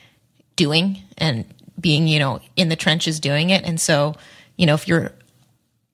doing 0.56 1.03
and 1.17 1.45
being, 1.80 2.08
you 2.08 2.19
know, 2.19 2.41
in 2.56 2.69
the 2.69 2.75
trenches 2.75 3.19
doing 3.19 3.49
it. 3.49 3.63
And 3.63 3.80
so, 3.80 4.15
you 4.56 4.65
know, 4.65 4.73
if 4.73 4.88
you're 4.88 5.12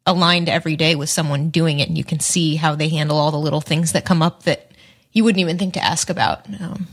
aligned 0.05 0.49
every 0.49 0.75
day 0.75 0.95
with 0.95 1.09
someone 1.09 1.49
doing 1.49 1.79
it 1.79 1.87
and 1.87 1.97
you 1.97 2.03
can 2.03 2.19
see 2.19 2.55
how 2.55 2.75
they 2.75 2.89
handle 2.89 3.17
all 3.17 3.31
the 3.31 3.39
little 3.39 3.61
things 3.61 3.93
that 3.93 4.05
come 4.05 4.21
up 4.21 4.43
that 4.43 4.71
you 5.13 5.23
wouldn't 5.23 5.39
even 5.39 5.57
think 5.57 5.73
to 5.75 5.83
ask 5.83 6.09
about. 6.09 6.45
Um, 6.61 6.87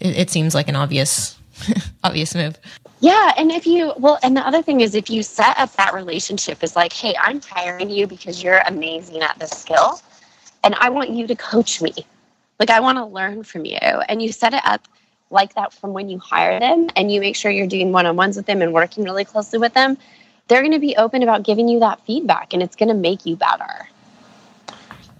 it, 0.00 0.16
it 0.16 0.30
seems 0.30 0.54
like 0.54 0.68
an 0.68 0.76
obvious, 0.76 1.36
obvious 2.04 2.34
move. 2.34 2.58
Yeah, 3.00 3.32
and 3.36 3.50
if 3.50 3.66
you 3.66 3.92
well, 3.98 4.20
and 4.22 4.36
the 4.36 4.46
other 4.46 4.62
thing 4.62 4.80
is 4.80 4.94
if 4.94 5.10
you 5.10 5.24
set 5.24 5.58
up 5.58 5.72
that 5.72 5.92
relationship 5.92 6.62
is 6.62 6.76
like, 6.76 6.92
hey, 6.92 7.16
I'm 7.20 7.40
hiring 7.40 7.90
you 7.90 8.06
because 8.06 8.44
you're 8.44 8.60
amazing 8.68 9.22
at 9.22 9.36
this 9.40 9.50
skill, 9.50 10.00
and 10.62 10.76
I 10.76 10.88
want 10.88 11.10
you 11.10 11.26
to 11.26 11.34
coach 11.34 11.82
me. 11.82 11.92
Like 12.60 12.70
I 12.70 12.78
want 12.78 12.98
to 12.98 13.04
learn 13.04 13.42
from 13.42 13.64
you, 13.64 13.78
and 13.78 14.22
you 14.22 14.30
set 14.30 14.54
it 14.54 14.64
up 14.64 14.86
like 15.30 15.54
that 15.54 15.72
from 15.72 15.94
when 15.94 16.08
you 16.08 16.18
hire 16.20 16.60
them, 16.60 16.90
and 16.94 17.10
you 17.10 17.20
make 17.20 17.34
sure 17.34 17.50
you're 17.50 17.66
doing 17.66 17.90
one 17.90 18.06
on 18.06 18.14
ones 18.14 18.36
with 18.36 18.46
them 18.46 18.62
and 18.62 18.72
working 18.72 19.02
really 19.02 19.24
closely 19.24 19.58
with 19.58 19.74
them 19.74 19.98
they're 20.48 20.62
going 20.62 20.72
to 20.72 20.78
be 20.78 20.96
open 20.96 21.22
about 21.22 21.44
giving 21.44 21.68
you 21.68 21.80
that 21.80 22.00
feedback 22.06 22.52
and 22.52 22.62
it's 22.62 22.76
going 22.76 22.88
to 22.88 22.94
make 22.94 23.24
you 23.26 23.36
better. 23.36 23.88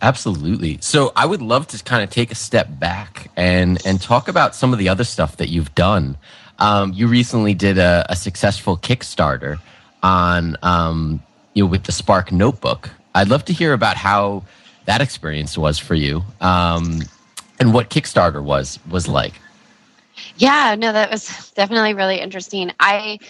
Absolutely. 0.03 0.79
So 0.81 1.13
I 1.15 1.27
would 1.27 1.41
love 1.41 1.69
to 1.69 1.83
kind 1.83 2.03
of 2.03 2.11
take 2.11 2.33
a 2.33 2.35
step 2.35 2.69
back 2.69 3.31
and 3.37 3.81
and 3.87 4.01
talk 4.01 4.27
about 4.27 4.57
some 4.57 4.73
of 4.73 4.81
the 4.81 4.89
other 4.89 5.05
stuff 5.05 5.37
that 5.37 5.49
you've 5.49 5.73
done. 5.77 6.17
Um, 6.59 6.93
you 6.93 7.07
recently 7.07 7.55
did 7.55 7.79
a, 7.79 8.05
a 8.09 8.17
Kickstarter 8.17 8.77
Kickstarter 8.77 9.61
on 10.03 10.57
um, 10.63 11.23
you 11.55 11.63
know 11.63 11.71
with 11.71 11.85
the 11.85 11.93
Spark 11.93 12.33
Notebook. 12.33 12.91
I'd 13.15 13.29
love 13.29 13.45
to 13.45 13.53
hear 13.53 13.73
about 13.73 13.97
how 13.97 14.43
that 14.87 15.01
experience 15.01 15.57
was 15.57 15.79
for 15.79 15.95
you 15.95 16.25
um, 16.41 17.03
and 17.61 17.73
what 17.73 17.89
Kickstarter 17.89 18.43
was 18.43 18.81
was 18.91 19.07
like. 19.07 19.35
Yeah, 20.37 20.75
no, 20.77 20.93
that 20.93 21.13
was 21.13 21.53
definitely 21.55 21.95
really 21.95 22.19
interesting. 22.19 22.73
I 22.81 23.21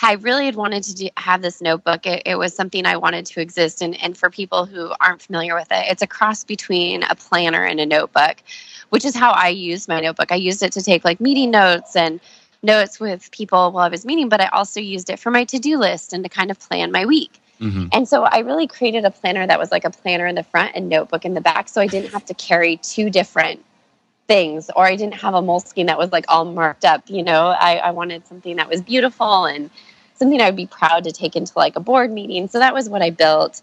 I 0.00 0.14
really 0.14 0.46
had 0.46 0.56
wanted 0.56 0.82
to 0.84 0.94
do, 0.94 1.08
have 1.16 1.42
this 1.42 1.60
notebook. 1.60 2.06
It, 2.06 2.22
it, 2.24 2.36
was 2.36 2.54
something 2.54 2.86
I 2.86 2.96
wanted 2.96 3.26
to 3.26 3.40
exist. 3.40 3.82
And, 3.82 4.00
and 4.02 4.16
for 4.16 4.30
people 4.30 4.64
who 4.64 4.92
aren't 5.00 5.22
familiar 5.22 5.54
with 5.54 5.68
it, 5.70 5.84
it's 5.90 6.02
a 6.02 6.06
cross 6.06 6.44
between 6.44 7.02
a 7.04 7.14
planner 7.14 7.64
and 7.64 7.78
a 7.78 7.86
notebook, 7.86 8.42
which 8.90 9.04
is 9.04 9.14
how 9.14 9.32
I 9.32 9.48
used 9.48 9.88
my 9.88 10.00
notebook. 10.00 10.32
I 10.32 10.36
used 10.36 10.62
it 10.62 10.72
to 10.72 10.82
take 10.82 11.04
like 11.04 11.20
meeting 11.20 11.50
notes 11.50 11.94
and 11.94 12.20
notes 12.62 13.00
with 13.00 13.30
people 13.32 13.72
while 13.72 13.84
I 13.84 13.88
was 13.88 14.06
meeting, 14.06 14.28
but 14.28 14.40
I 14.40 14.46
also 14.48 14.80
used 14.80 15.10
it 15.10 15.18
for 15.18 15.30
my 15.30 15.44
to 15.44 15.58
do 15.58 15.78
list 15.78 16.12
and 16.12 16.24
to 16.24 16.28
kind 16.28 16.50
of 16.50 16.58
plan 16.58 16.90
my 16.90 17.04
week. 17.04 17.40
Mm-hmm. 17.60 17.88
And 17.92 18.08
so 18.08 18.24
I 18.24 18.38
really 18.38 18.66
created 18.66 19.04
a 19.04 19.10
planner 19.10 19.46
that 19.46 19.58
was 19.58 19.70
like 19.70 19.84
a 19.84 19.90
planner 19.90 20.26
in 20.26 20.34
the 20.34 20.42
front 20.42 20.72
and 20.74 20.88
notebook 20.88 21.24
in 21.24 21.34
the 21.34 21.40
back. 21.40 21.68
So 21.68 21.80
I 21.80 21.86
didn't 21.86 22.10
have 22.12 22.24
to 22.26 22.34
carry 22.34 22.78
two 22.78 23.08
different 23.08 23.64
things 24.28 24.70
or 24.74 24.86
I 24.86 24.96
didn't 24.96 25.14
have 25.14 25.34
a 25.34 25.42
Moleskine 25.42 25.86
that 25.86 25.98
was 25.98 26.12
like 26.12 26.24
all 26.28 26.44
marked 26.44 26.84
up. 26.84 27.02
You 27.08 27.22
know, 27.22 27.48
I, 27.48 27.76
I 27.76 27.90
wanted 27.90 28.26
something 28.26 28.56
that 28.56 28.68
was 28.68 28.82
beautiful 28.82 29.44
and 29.44 29.70
something 30.14 30.40
I 30.40 30.46
would 30.46 30.56
be 30.56 30.66
proud 30.66 31.04
to 31.04 31.12
take 31.12 31.36
into 31.36 31.52
like 31.56 31.76
a 31.76 31.80
board 31.80 32.10
meeting. 32.10 32.48
So 32.48 32.58
that 32.58 32.74
was 32.74 32.88
what 32.88 33.02
I 33.02 33.10
built. 33.10 33.60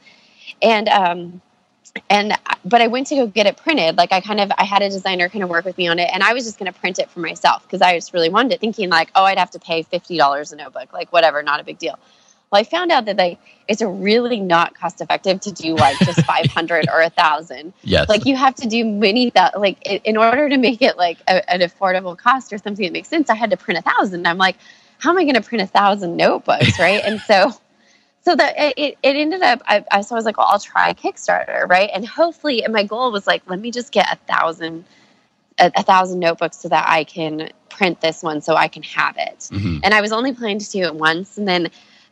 And, 0.61 0.89
um, 0.89 1.41
and 2.09 2.33
but 2.65 2.81
I 2.81 2.87
went 2.87 3.07
to 3.07 3.15
go 3.15 3.27
get 3.27 3.47
it 3.47 3.57
printed. 3.57 3.97
Like 3.97 4.11
I 4.11 4.21
kind 4.21 4.39
of 4.39 4.51
I 4.57 4.63
had 4.63 4.81
a 4.81 4.89
designer 4.89 5.29
kind 5.29 5.43
of 5.43 5.49
work 5.49 5.65
with 5.65 5.77
me 5.77 5.87
on 5.87 5.99
it, 5.99 6.09
and 6.13 6.23
I 6.23 6.33
was 6.33 6.45
just 6.45 6.59
going 6.59 6.71
to 6.71 6.79
print 6.79 6.99
it 6.99 7.09
for 7.09 7.19
myself 7.19 7.63
because 7.63 7.81
I 7.81 7.95
just 7.95 8.13
really 8.13 8.29
wanted 8.29 8.53
it, 8.53 8.61
thinking 8.61 8.89
like, 8.89 9.09
oh, 9.15 9.23
I'd 9.23 9.39
have 9.39 9.51
to 9.51 9.59
pay 9.59 9.83
fifty 9.83 10.17
dollars 10.17 10.51
a 10.51 10.55
notebook, 10.55 10.93
like 10.93 11.11
whatever, 11.11 11.41
not 11.43 11.59
a 11.59 11.63
big 11.63 11.77
deal. 11.79 11.97
Well, 12.51 12.59
I 12.59 12.63
found 12.63 12.91
out 12.91 13.05
that 13.05 13.17
like 13.17 13.39
it's 13.67 13.81
really 13.81 14.39
not 14.39 14.73
cost 14.73 15.01
effective 15.01 15.39
to 15.41 15.51
do 15.51 15.75
like 15.75 15.97
just 15.99 16.21
500 16.25 16.87
or 16.91 17.01
a 17.01 17.09
thousand. 17.09 17.73
Yes. 17.83 18.09
Like 18.09 18.25
you 18.25 18.35
have 18.35 18.55
to 18.55 18.67
do 18.67 18.83
many 18.83 19.29
that 19.31 19.59
like 19.59 19.77
in 19.85 20.17
order 20.17 20.49
to 20.49 20.57
make 20.57 20.81
it 20.81 20.97
like 20.97 21.19
a, 21.27 21.47
an 21.51 21.61
affordable 21.61 22.17
cost 22.17 22.51
or 22.51 22.57
something 22.57 22.85
that 22.85 22.93
makes 22.93 23.07
sense. 23.07 23.29
I 23.29 23.35
had 23.35 23.51
to 23.51 23.57
print 23.57 23.79
a 23.79 23.83
thousand. 23.83 24.27
I'm 24.27 24.37
like, 24.37 24.57
how 24.97 25.11
am 25.11 25.17
I 25.17 25.23
going 25.23 25.35
to 25.35 25.41
print 25.41 25.61
a 25.63 25.67
thousand 25.67 26.17
notebooks, 26.17 26.79
right? 26.79 27.01
and 27.03 27.21
so, 27.21 27.51
so 28.21 28.35
that 28.35 28.53
it, 28.57 28.97
it 29.01 29.15
ended 29.15 29.41
up. 29.41 29.61
I, 29.65 29.85
I 29.91 30.01
so 30.01 30.15
I 30.15 30.17
was 30.17 30.25
like, 30.25 30.37
well, 30.37 30.47
I'll 30.47 30.59
try 30.59 30.93
Kickstarter, 30.93 31.67
right? 31.69 31.89
And 31.93 32.05
hopefully, 32.07 32.63
and 32.63 32.73
my 32.73 32.83
goal 32.83 33.11
was 33.11 33.27
like, 33.27 33.43
let 33.47 33.59
me 33.59 33.71
just 33.71 33.91
get 33.91 34.11
a 34.11 34.15
thousand 34.31 34.85
a, 35.59 35.71
a, 35.75 35.83
thousand 35.83 36.19
notebooks 36.19 36.57
so 36.57 36.69
that 36.69 36.87
I 36.87 37.03
can 37.03 37.49
print 37.69 38.01
this 38.01 38.23
one 38.23 38.41
so 38.41 38.55
I 38.55 38.67
can 38.67 38.83
have 38.83 39.15
it. 39.17 39.39
Mm-hmm. 39.51 39.79
And 39.83 39.93
I 39.93 40.01
was 40.01 40.11
only 40.11 40.33
planning 40.33 40.59
to 40.59 40.71
do 40.71 40.83
it 40.83 40.95
once, 40.95 41.37
and 41.37 41.47
then 41.47 41.69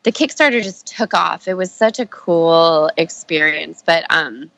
the 0.07 0.13
Kickstarter 0.13 0.63
just 0.63 0.87
took 0.87 1.13
off. 1.13 1.49
It 1.49 1.55
was 1.55 1.69
such 1.69 1.99
a 1.99 2.05
cool 2.05 2.89
experience, 2.95 3.83
but 3.85 4.05
um, 4.09 4.49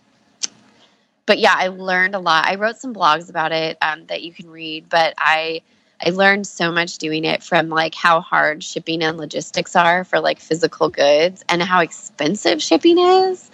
but 1.25 1.39
yeah, 1.39 1.55
I 1.57 1.69
learned 1.69 2.13
a 2.13 2.19
lot. 2.19 2.45
I 2.45 2.53
wrote 2.53 2.77
some 2.77 2.93
blogs 2.93 3.31
about 3.31 3.51
it 3.51 3.75
um, 3.81 4.05
that 4.05 4.21
you 4.21 4.31
can 4.31 4.47
read, 4.51 4.89
but 4.89 5.15
I 5.17 5.63
I 6.05 6.11
learned 6.11 6.45
so 6.45 6.71
much 6.71 6.99
doing 6.99 7.25
it 7.25 7.41
from 7.41 7.69
like 7.69 7.95
how 7.95 8.21
hard 8.21 8.63
shipping 8.63 9.01
and 9.01 9.17
logistics 9.17 9.75
are 9.75 10.03
for 10.03 10.19
like 10.19 10.39
physical 10.39 10.87
goods 10.87 11.43
and 11.49 11.63
how 11.63 11.79
expensive 11.79 12.61
shipping 12.61 12.99
is. 12.99 13.49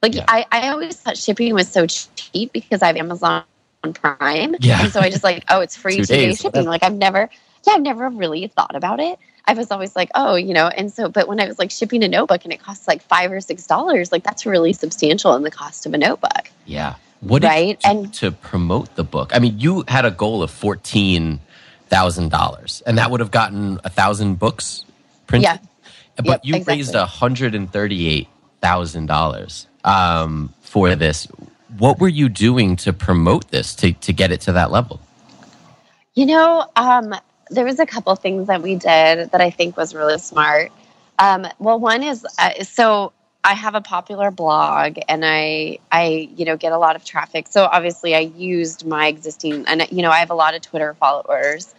Like 0.00 0.14
yeah. 0.14 0.24
I, 0.26 0.46
I 0.50 0.68
always 0.70 0.96
thought 0.96 1.18
shipping 1.18 1.52
was 1.52 1.68
so 1.68 1.86
cheap 1.86 2.54
because 2.54 2.80
I 2.80 2.86
have 2.86 2.96
Amazon 2.96 3.44
Prime. 3.92 4.56
Yeah. 4.60 4.82
And 4.82 4.90
so 4.90 5.00
I 5.00 5.10
just 5.10 5.24
like, 5.24 5.44
oh, 5.50 5.60
it's 5.60 5.76
free 5.82 6.02
two 6.02 6.34
shipping. 6.36 6.64
Like 6.64 6.82
I've 6.82 6.94
never 6.94 7.28
yeah, 7.66 7.74
I've 7.74 7.82
never 7.82 8.08
really 8.08 8.46
thought 8.46 8.74
about 8.74 8.98
it. 8.98 9.18
I 9.46 9.54
was 9.54 9.70
always 9.70 9.94
like, 9.94 10.10
oh, 10.14 10.36
you 10.36 10.54
know, 10.54 10.68
and 10.68 10.92
so, 10.92 11.08
but 11.08 11.28
when 11.28 11.38
I 11.38 11.46
was 11.46 11.58
like 11.58 11.70
shipping 11.70 12.02
a 12.02 12.08
notebook 12.08 12.44
and 12.44 12.52
it 12.52 12.60
costs 12.60 12.88
like 12.88 13.02
five 13.02 13.30
or 13.30 13.40
six 13.40 13.66
dollars, 13.66 14.10
like 14.10 14.22
that's 14.22 14.46
really 14.46 14.72
substantial 14.72 15.34
in 15.34 15.42
the 15.42 15.50
cost 15.50 15.84
of 15.86 15.92
a 15.92 15.98
notebook. 15.98 16.50
Yeah. 16.64 16.94
What 17.20 17.42
right? 17.42 17.80
and 17.84 18.12
to 18.14 18.32
promote 18.32 18.96
the 18.96 19.04
book? 19.04 19.30
I 19.34 19.38
mean, 19.38 19.58
you 19.58 19.84
had 19.88 20.04
a 20.04 20.10
goal 20.10 20.42
of 20.42 20.50
fourteen 20.50 21.40
thousand 21.88 22.30
dollars, 22.30 22.82
and 22.86 22.98
that 22.98 23.10
would 23.10 23.20
have 23.20 23.30
gotten 23.30 23.80
a 23.84 23.88
thousand 23.88 24.38
books 24.38 24.84
printed. 25.26 25.44
Yeah. 25.44 25.58
But 26.16 26.26
yep, 26.26 26.40
you 26.44 26.54
exactly. 26.56 26.76
raised 26.76 26.94
hundred 26.94 27.54
and 27.54 27.70
thirty-eight 27.72 28.28
thousand 28.60 29.10
um, 29.10 29.16
dollars 29.16 29.66
for 30.62 30.94
this. 30.94 31.26
What 31.78 31.98
were 31.98 32.08
you 32.08 32.28
doing 32.28 32.76
to 32.76 32.92
promote 32.92 33.50
this 33.50 33.74
to 33.76 33.92
to 33.92 34.12
get 34.12 34.30
it 34.30 34.42
to 34.42 34.52
that 34.52 34.70
level? 34.70 35.00
You 36.14 36.26
know, 36.26 36.66
um, 36.76 37.14
there 37.54 37.64
was 37.64 37.78
a 37.78 37.86
couple 37.86 38.14
things 38.16 38.48
that 38.48 38.62
we 38.62 38.74
did 38.74 39.30
that 39.30 39.40
I 39.40 39.50
think 39.50 39.76
was 39.76 39.94
really 39.94 40.18
smart. 40.18 40.72
Um, 41.18 41.46
well, 41.58 41.78
one 41.78 42.02
is 42.02 42.26
uh, 42.38 42.64
so 42.64 43.12
I 43.44 43.52
have 43.52 43.74
a 43.74 43.80
popular 43.82 44.30
blog 44.30 44.98
and 45.08 45.24
I 45.24 45.78
I 45.92 46.30
you 46.34 46.46
know 46.46 46.56
get 46.56 46.72
a 46.72 46.78
lot 46.78 46.96
of 46.96 47.04
traffic. 47.04 47.46
So 47.48 47.64
obviously 47.64 48.14
I 48.14 48.20
used 48.20 48.86
my 48.86 49.06
existing 49.06 49.66
and 49.66 49.86
you 49.90 50.02
know 50.02 50.10
I 50.10 50.18
have 50.18 50.30
a 50.30 50.34
lot 50.34 50.54
of 50.54 50.62
Twitter 50.62 50.94
followers. 50.94 51.74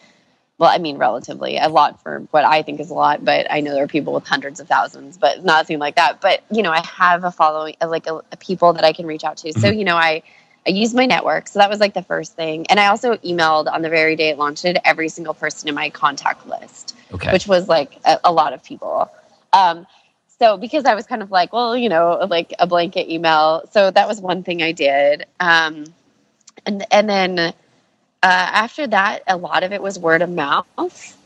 Well, 0.57 0.69
I 0.69 0.77
mean 0.77 0.97
relatively 0.97 1.57
a 1.57 1.67
lot 1.67 2.01
for 2.01 2.19
what 2.31 2.45
I 2.45 2.61
think 2.61 2.79
is 2.79 2.91
a 2.91 2.93
lot, 2.93 3.25
but 3.25 3.51
I 3.51 3.59
know 3.59 3.73
there 3.73 3.83
are 3.83 3.87
people 3.87 4.13
with 4.13 4.25
hundreds 4.25 4.59
of 4.59 4.67
thousands, 4.69 5.17
but 5.17 5.43
nothing 5.43 5.79
like 5.79 5.95
that. 5.95 6.21
But 6.21 6.43
you 6.51 6.61
know 6.61 6.71
I 6.71 6.85
have 6.85 7.23
a 7.23 7.31
following 7.31 7.75
like 7.85 8.07
a, 8.07 8.21
a 8.31 8.37
people 8.37 8.73
that 8.73 8.83
I 8.83 8.93
can 8.93 9.07
reach 9.07 9.23
out 9.23 9.37
to. 9.37 9.51
So 9.51 9.59
mm-hmm. 9.59 9.79
you 9.79 9.85
know 9.85 9.97
I 9.97 10.21
I 10.67 10.71
used 10.71 10.95
my 10.95 11.05
network. 11.05 11.47
So 11.47 11.59
that 11.59 11.69
was 11.69 11.79
like 11.79 11.93
the 11.93 12.01
first 12.01 12.35
thing. 12.35 12.65
And 12.67 12.79
I 12.79 12.87
also 12.87 13.15
emailed 13.17 13.71
on 13.71 13.81
the 13.81 13.89
very 13.89 14.15
day 14.15 14.29
it 14.29 14.37
launched 14.37 14.65
it 14.65 14.77
every 14.83 15.09
single 15.09 15.33
person 15.33 15.69
in 15.69 15.75
my 15.75 15.89
contact 15.89 16.47
list, 16.47 16.95
okay. 17.13 17.31
which 17.31 17.47
was 17.47 17.67
like 17.67 17.99
a, 18.05 18.19
a 18.23 18.31
lot 18.31 18.53
of 18.53 18.63
people. 18.63 19.09
Um, 19.53 19.85
so 20.39 20.57
because 20.57 20.85
I 20.85 20.95
was 20.95 21.05
kind 21.05 21.21
of 21.21 21.31
like, 21.31 21.53
well, 21.53 21.77
you 21.77 21.87
know, 21.87 22.27
like 22.29 22.53
a 22.59 22.67
blanket 22.67 23.11
email. 23.11 23.63
So 23.71 23.91
that 23.91 24.07
was 24.07 24.19
one 24.19 24.43
thing 24.43 24.61
I 24.61 24.71
did. 24.71 25.25
Um, 25.39 25.85
and 26.65 26.85
and 26.91 27.07
then 27.09 27.39
uh, 27.39 27.53
after 28.23 28.87
that, 28.87 29.21
a 29.27 29.37
lot 29.37 29.63
of 29.63 29.71
it 29.71 29.81
was 29.81 29.99
word 29.99 30.21
of 30.23 30.29
mouth. 30.29 31.17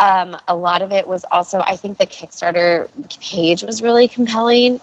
Um, 0.00 0.36
a 0.48 0.56
lot 0.56 0.82
of 0.82 0.92
it 0.92 1.06
was 1.06 1.24
also, 1.30 1.60
I 1.60 1.76
think 1.76 1.98
the 1.98 2.06
Kickstarter 2.06 2.88
page 3.20 3.62
was 3.62 3.82
really 3.82 4.08
compelling 4.08 4.80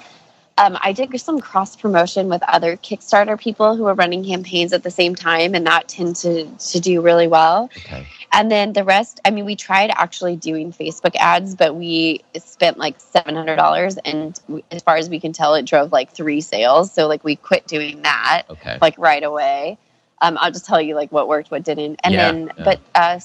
um, 0.58 0.78
I 0.82 0.92
did 0.92 1.20
some 1.20 1.40
cross 1.40 1.76
promotion 1.76 2.30
with 2.30 2.42
other 2.44 2.78
Kickstarter 2.78 3.40
people 3.40 3.76
who 3.76 3.84
were 3.84 3.94
running 3.94 4.26
campaigns 4.26 4.74
at 4.74 4.84
the 4.84 4.90
same 4.92 5.14
time, 5.14 5.54
and 5.54 5.68
that 5.68 5.88
tended 5.88 6.16
to, 6.18 6.46
to 6.72 6.80
do 6.80 7.02
really 7.02 7.28
well. 7.28 7.70
Okay. 7.78 8.08
And 8.34 8.52
then 8.52 8.74
the 8.74 8.84
rest, 8.84 9.20
I 9.24 9.32
mean, 9.32 9.46
we 9.46 9.56
tried 9.56 9.92
actually 9.92 10.36
doing 10.36 10.74
Facebook 10.74 11.16
ads, 11.16 11.56
but 11.56 11.76
we 11.76 12.24
spent 12.40 12.78
like 12.78 12.98
$700. 13.00 13.98
And 14.04 14.40
we, 14.48 14.64
as 14.72 14.82
far 14.82 14.98
as 14.98 15.10
we 15.10 15.20
can 15.20 15.32
tell, 15.32 15.54
it 15.54 15.66
drove 15.66 15.92
like 15.92 16.12
three 16.12 16.42
sales. 16.42 16.92
So, 16.92 17.08
like, 17.08 17.24
we 17.24 17.36
quit 17.36 17.68
doing 17.68 18.02
that 18.02 18.44
okay. 18.50 18.78
like 18.82 18.98
right 18.98 19.24
away. 19.24 19.78
Um, 20.22 20.38
I'll 20.42 20.52
just 20.52 20.66
tell 20.66 20.82
you 20.82 20.96
like 20.96 21.12
what 21.12 21.28
worked, 21.28 21.52
what 21.52 21.64
didn't. 21.64 22.00
And 22.04 22.14
yeah, 22.14 22.32
then, 22.32 22.52
yeah. 22.58 22.64
but 22.64 22.80
uh, 22.96 23.20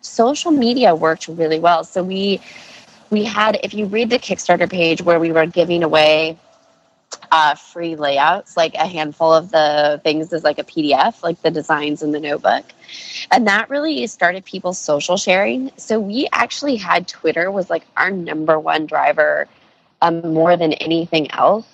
social 0.00 0.50
media 0.50 0.94
worked 0.94 1.28
really 1.28 1.60
well. 1.60 1.84
So, 1.84 2.02
we, 2.02 2.40
we 3.10 3.24
had, 3.24 3.60
if 3.62 3.74
you 3.74 3.86
read 3.86 4.10
the 4.10 4.18
Kickstarter 4.18 4.70
page 4.70 5.02
where 5.02 5.20
we 5.20 5.30
were 5.30 5.46
giving 5.46 5.82
away 5.82 6.38
uh, 7.32 7.54
free 7.54 7.96
layouts, 7.96 8.56
like 8.56 8.74
a 8.74 8.86
handful 8.86 9.32
of 9.32 9.50
the 9.50 10.00
things 10.02 10.32
is 10.32 10.44
like 10.44 10.58
a 10.58 10.64
PDF, 10.64 11.22
like 11.22 11.40
the 11.42 11.50
designs 11.50 12.02
in 12.02 12.12
the 12.12 12.20
notebook. 12.20 12.64
And 13.30 13.46
that 13.46 13.70
really 13.70 14.06
started 14.06 14.44
people's 14.44 14.78
social 14.78 15.16
sharing. 15.16 15.70
So 15.76 16.00
we 16.00 16.28
actually 16.32 16.76
had 16.76 17.06
Twitter 17.06 17.50
was 17.50 17.70
like 17.70 17.84
our 17.96 18.10
number 18.10 18.58
one 18.58 18.86
driver 18.86 19.46
um, 20.02 20.34
more 20.34 20.56
than 20.56 20.72
anything 20.74 21.30
else 21.32 21.66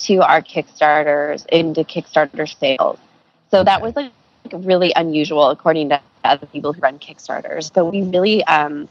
to 0.00 0.18
our 0.18 0.42
Kickstarters 0.42 1.46
into 1.46 1.82
Kickstarter 1.84 2.48
sales. 2.58 2.98
So 3.50 3.62
that 3.64 3.82
was 3.82 3.94
like 3.94 4.12
really 4.52 4.92
unusual 4.96 5.50
according 5.50 5.90
to 5.90 6.00
other 6.24 6.46
people 6.46 6.72
who 6.72 6.80
run 6.80 6.98
Kickstarters. 6.98 7.72
But 7.72 7.86
we 7.86 8.02
really, 8.02 8.42
um, 8.44 8.88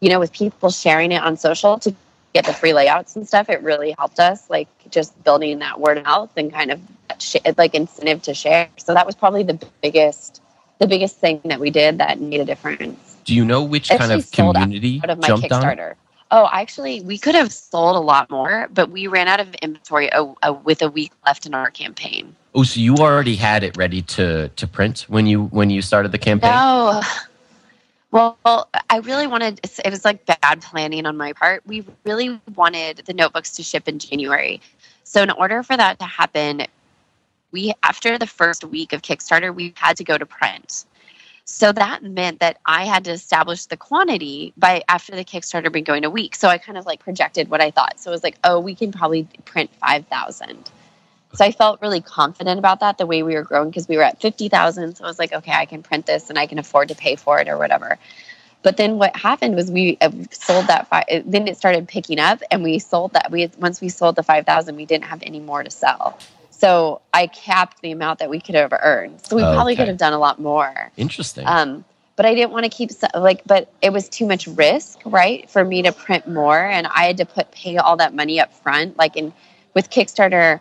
you 0.00 0.08
know, 0.08 0.18
with 0.18 0.32
people 0.32 0.70
sharing 0.70 1.12
it 1.12 1.22
on 1.22 1.36
social 1.36 1.78
to 1.80 1.94
get 2.34 2.44
the 2.46 2.52
free 2.52 2.72
layouts 2.72 3.16
and 3.16 3.26
stuff, 3.26 3.48
it 3.48 3.62
really 3.62 3.94
helped 3.98 4.18
us, 4.18 4.48
like 4.48 4.68
just 4.90 5.22
building 5.24 5.58
that 5.60 5.80
word 5.80 5.98
of 5.98 6.04
mouth 6.04 6.30
and 6.36 6.52
kind 6.52 6.70
of 6.70 6.80
sh- 7.18 7.36
like 7.56 7.74
incentive 7.74 8.22
to 8.22 8.34
share. 8.34 8.68
So 8.78 8.94
that 8.94 9.06
was 9.06 9.14
probably 9.14 9.42
the 9.42 9.58
biggest, 9.82 10.40
the 10.78 10.86
biggest 10.86 11.16
thing 11.16 11.40
that 11.44 11.60
we 11.60 11.70
did 11.70 11.98
that 11.98 12.20
made 12.20 12.40
a 12.40 12.44
difference. 12.44 13.16
Do 13.24 13.34
you 13.34 13.44
know 13.44 13.62
which 13.62 13.88
kind 13.88 14.12
of 14.12 14.30
community 14.30 15.00
out 15.04 15.10
of 15.10 15.18
my 15.18 15.28
jumped 15.28 15.48
Kickstarter? 15.48 15.90
On? 15.90 15.96
Oh, 16.34 16.48
actually, 16.50 17.02
we 17.02 17.18
could 17.18 17.34
have 17.34 17.52
sold 17.52 17.94
a 17.94 18.00
lot 18.00 18.30
more, 18.30 18.66
but 18.72 18.90
we 18.90 19.06
ran 19.06 19.28
out 19.28 19.38
of 19.38 19.54
inventory 19.56 20.08
a, 20.10 20.32
a, 20.42 20.52
with 20.52 20.80
a 20.80 20.88
week 20.88 21.12
left 21.26 21.44
in 21.44 21.52
our 21.52 21.70
campaign. 21.70 22.34
Oh, 22.54 22.62
so 22.62 22.80
you 22.80 22.96
already 22.96 23.36
had 23.36 23.62
it 23.62 23.76
ready 23.76 24.00
to 24.02 24.48
to 24.48 24.66
print 24.66 25.06
when 25.08 25.26
you 25.26 25.44
when 25.44 25.68
you 25.68 25.82
started 25.82 26.10
the 26.10 26.18
campaign? 26.18 26.52
No, 26.52 27.02
well, 28.12 28.68
I 28.90 28.98
really 28.98 29.26
wanted, 29.26 29.60
it 29.84 29.90
was 29.90 30.04
like 30.04 30.24
bad 30.26 30.62
planning 30.62 31.06
on 31.06 31.16
my 31.16 31.32
part. 31.32 31.66
We 31.66 31.84
really 32.04 32.40
wanted 32.54 32.98
the 33.06 33.14
notebooks 33.14 33.52
to 33.56 33.62
ship 33.62 33.88
in 33.88 33.98
January. 33.98 34.60
So, 35.04 35.22
in 35.22 35.30
order 35.30 35.62
for 35.62 35.76
that 35.76 35.98
to 35.98 36.04
happen, 36.04 36.66
we, 37.50 37.72
after 37.82 38.18
the 38.18 38.26
first 38.26 38.64
week 38.64 38.92
of 38.92 39.02
Kickstarter, 39.02 39.54
we 39.54 39.74
had 39.76 39.96
to 39.96 40.04
go 40.04 40.16
to 40.16 40.26
print. 40.26 40.84
So 41.44 41.72
that 41.72 42.02
meant 42.02 42.40
that 42.40 42.58
I 42.66 42.84
had 42.84 43.04
to 43.04 43.10
establish 43.10 43.66
the 43.66 43.76
quantity 43.76 44.52
by 44.56 44.82
after 44.88 45.14
the 45.14 45.24
Kickstarter 45.24 45.72
been 45.72 45.84
going 45.84 46.04
a 46.04 46.10
week. 46.10 46.36
So 46.36 46.48
I 46.48 46.56
kind 46.56 46.78
of 46.78 46.86
like 46.86 47.00
projected 47.00 47.50
what 47.50 47.60
I 47.60 47.70
thought. 47.70 47.98
So 47.98 48.10
it 48.10 48.14
was 48.14 48.22
like, 48.22 48.38
oh, 48.44 48.60
we 48.60 48.74
can 48.74 48.92
probably 48.92 49.24
print 49.44 49.70
5,000. 49.80 50.70
So 51.34 51.44
I 51.44 51.52
felt 51.52 51.80
really 51.80 52.00
confident 52.00 52.58
about 52.58 52.80
that 52.80 52.98
the 52.98 53.06
way 53.06 53.22
we 53.22 53.34
were 53.34 53.42
growing 53.42 53.70
because 53.70 53.88
we 53.88 53.96
were 53.96 54.02
at 54.02 54.20
50,000. 54.20 54.96
So 54.96 55.04
I 55.04 55.06
was 55.06 55.18
like, 55.18 55.32
okay, 55.32 55.52
I 55.52 55.64
can 55.64 55.82
print 55.82 56.06
this 56.06 56.28
and 56.28 56.38
I 56.38 56.46
can 56.46 56.58
afford 56.58 56.88
to 56.88 56.94
pay 56.94 57.16
for 57.16 57.40
it 57.40 57.48
or 57.48 57.58
whatever. 57.58 57.98
But 58.62 58.76
then 58.76 58.98
what 58.98 59.16
happened 59.16 59.56
was 59.56 59.70
we 59.70 59.98
uh, 60.00 60.10
sold 60.30 60.68
that 60.68 60.88
five. 60.88 61.04
Then 61.26 61.48
it 61.48 61.56
started 61.56 61.88
picking 61.88 62.20
up, 62.20 62.42
and 62.50 62.62
we 62.62 62.78
sold 62.78 63.12
that. 63.14 63.30
We 63.30 63.50
once 63.58 63.80
we 63.80 63.88
sold 63.88 64.14
the 64.16 64.22
five 64.22 64.46
thousand, 64.46 64.76
we 64.76 64.86
didn't 64.86 65.04
have 65.06 65.22
any 65.24 65.40
more 65.40 65.64
to 65.64 65.70
sell. 65.70 66.16
So 66.50 67.00
I 67.12 67.26
capped 67.26 67.82
the 67.82 67.90
amount 67.90 68.20
that 68.20 68.30
we 68.30 68.38
could 68.38 68.54
have 68.54 68.72
earned. 68.72 69.26
So 69.26 69.34
we 69.34 69.42
probably 69.42 69.74
could 69.74 69.88
have 69.88 69.96
done 69.96 70.12
a 70.12 70.18
lot 70.18 70.38
more. 70.38 70.92
Interesting. 70.96 71.44
Um, 71.44 71.84
but 72.14 72.24
I 72.24 72.34
didn't 72.34 72.52
want 72.52 72.64
to 72.64 72.68
keep 72.68 72.90
like, 73.16 73.42
but 73.44 73.72
it 73.82 73.92
was 73.92 74.08
too 74.08 74.26
much 74.26 74.46
risk, 74.46 75.00
right, 75.04 75.50
for 75.50 75.64
me 75.64 75.82
to 75.82 75.90
print 75.90 76.28
more, 76.28 76.58
and 76.58 76.86
I 76.86 77.06
had 77.06 77.16
to 77.16 77.24
put 77.24 77.50
pay 77.50 77.78
all 77.78 77.96
that 77.96 78.14
money 78.14 78.38
up 78.38 78.52
front. 78.54 78.96
Like 78.96 79.16
in 79.16 79.32
with 79.74 79.90
Kickstarter, 79.90 80.60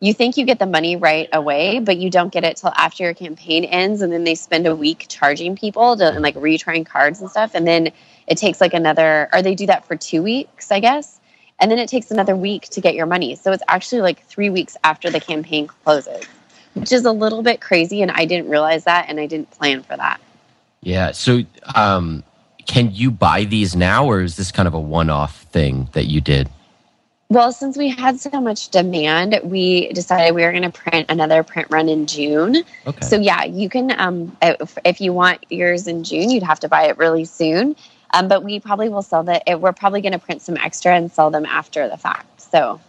you 0.00 0.14
think 0.14 0.38
you 0.38 0.46
get 0.46 0.58
the 0.58 0.66
money 0.66 0.96
right 0.96 1.28
away, 1.32 1.78
but 1.78 1.98
you 1.98 2.10
don't 2.10 2.32
get 2.32 2.42
it 2.42 2.56
till 2.56 2.72
after 2.74 3.04
your 3.04 3.14
campaign 3.14 3.64
ends, 3.64 4.00
and 4.00 4.10
then 4.10 4.24
they 4.24 4.34
spend 4.34 4.66
a 4.66 4.74
week 4.74 5.06
charging 5.08 5.54
people 5.54 5.96
to 5.96 6.08
and 6.08 6.22
like 6.22 6.34
retrying 6.36 6.86
cards 6.86 7.20
and 7.20 7.30
stuff, 7.30 7.54
and 7.54 7.66
then 7.66 7.92
it 8.26 8.38
takes 8.38 8.60
like 8.60 8.72
another, 8.72 9.28
or 9.32 9.42
they 9.42 9.54
do 9.54 9.66
that 9.66 9.84
for 9.84 9.96
two 9.96 10.22
weeks, 10.22 10.72
I 10.72 10.80
guess, 10.80 11.20
and 11.60 11.70
then 11.70 11.78
it 11.78 11.88
takes 11.88 12.10
another 12.10 12.34
week 12.34 12.68
to 12.70 12.80
get 12.80 12.94
your 12.94 13.04
money. 13.04 13.34
So 13.34 13.52
it's 13.52 13.62
actually 13.68 14.00
like 14.00 14.24
three 14.24 14.48
weeks 14.48 14.76
after 14.84 15.10
the 15.10 15.20
campaign 15.20 15.66
closes, 15.66 16.24
which 16.72 16.92
is 16.92 17.04
a 17.04 17.12
little 17.12 17.42
bit 17.42 17.60
crazy, 17.60 18.00
and 18.00 18.10
I 18.10 18.24
didn't 18.24 18.48
realize 18.48 18.84
that, 18.84 19.06
and 19.08 19.20
I 19.20 19.26
didn't 19.26 19.50
plan 19.50 19.82
for 19.82 19.98
that. 19.98 20.18
yeah. 20.80 21.12
So, 21.12 21.42
um, 21.74 22.24
can 22.66 22.90
you 22.94 23.10
buy 23.10 23.44
these 23.44 23.76
now, 23.76 24.06
or 24.06 24.22
is 24.22 24.36
this 24.36 24.50
kind 24.50 24.66
of 24.66 24.72
a 24.72 24.80
one-off 24.80 25.42
thing 25.44 25.88
that 25.92 26.06
you 26.06 26.22
did? 26.22 26.48
Well, 27.30 27.52
since 27.52 27.78
we 27.78 27.88
had 27.88 28.18
so 28.18 28.40
much 28.40 28.70
demand, 28.70 29.38
we 29.44 29.92
decided 29.92 30.34
we 30.34 30.42
were 30.42 30.50
going 30.50 30.64
to 30.64 30.70
print 30.70 31.06
another 31.08 31.44
print 31.44 31.68
run 31.70 31.88
in 31.88 32.06
June. 32.06 32.64
Okay. 32.88 33.06
So 33.06 33.20
yeah, 33.20 33.44
you 33.44 33.68
can 33.68 33.98
um, 34.00 34.36
if, 34.42 34.76
if 34.84 35.00
you 35.00 35.12
want 35.12 35.46
yours 35.48 35.86
in 35.86 36.02
June, 36.02 36.28
you'd 36.30 36.42
have 36.42 36.58
to 36.60 36.68
buy 36.68 36.88
it 36.88 36.98
really 36.98 37.24
soon. 37.24 37.76
Um, 38.12 38.26
but 38.26 38.42
we 38.42 38.58
probably 38.58 38.88
will 38.88 39.02
sell 39.02 39.22
that. 39.22 39.44
We're 39.60 39.72
probably 39.72 40.00
going 40.00 40.12
to 40.12 40.18
print 40.18 40.42
some 40.42 40.56
extra 40.56 40.96
and 40.96 41.12
sell 41.12 41.30
them 41.30 41.46
after 41.46 41.88
the 41.88 41.96
fact. 41.96 42.40
So 42.40 42.80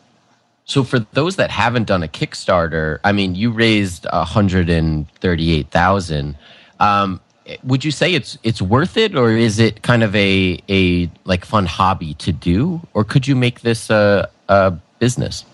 So 0.66 0.84
for 0.84 1.00
those 1.00 1.36
that 1.36 1.52
haven't 1.52 1.86
done 1.86 2.02
a 2.02 2.08
Kickstarter, 2.08 3.00
I 3.04 3.12
mean, 3.12 3.36
you 3.36 3.52
raised 3.52 4.08
a 4.12 4.24
hundred 4.24 4.70
and 4.70 5.08
thirty-eight 5.20 5.70
thousand. 5.70 6.38
Um, 6.80 7.22
would 7.64 7.84
you 7.84 7.92
say 7.92 8.14
it's 8.14 8.38
it's 8.44 8.62
worth 8.62 8.98
it, 8.98 9.16
or 9.16 9.32
is 9.32 9.60
it 9.60 9.82
kind 9.82 10.04
of 10.04 10.16
a 10.16 10.62
a 10.70 11.10
like 11.26 11.46
fun 11.46 11.66
hobby 11.66 12.14
to 12.16 12.32
do, 12.32 12.82
or 12.94 13.04
could 13.04 13.28
you 13.28 13.36
make 13.36 13.62
this 13.62 13.90
a 13.90 14.30
a 14.48 14.72
business? 15.00 15.46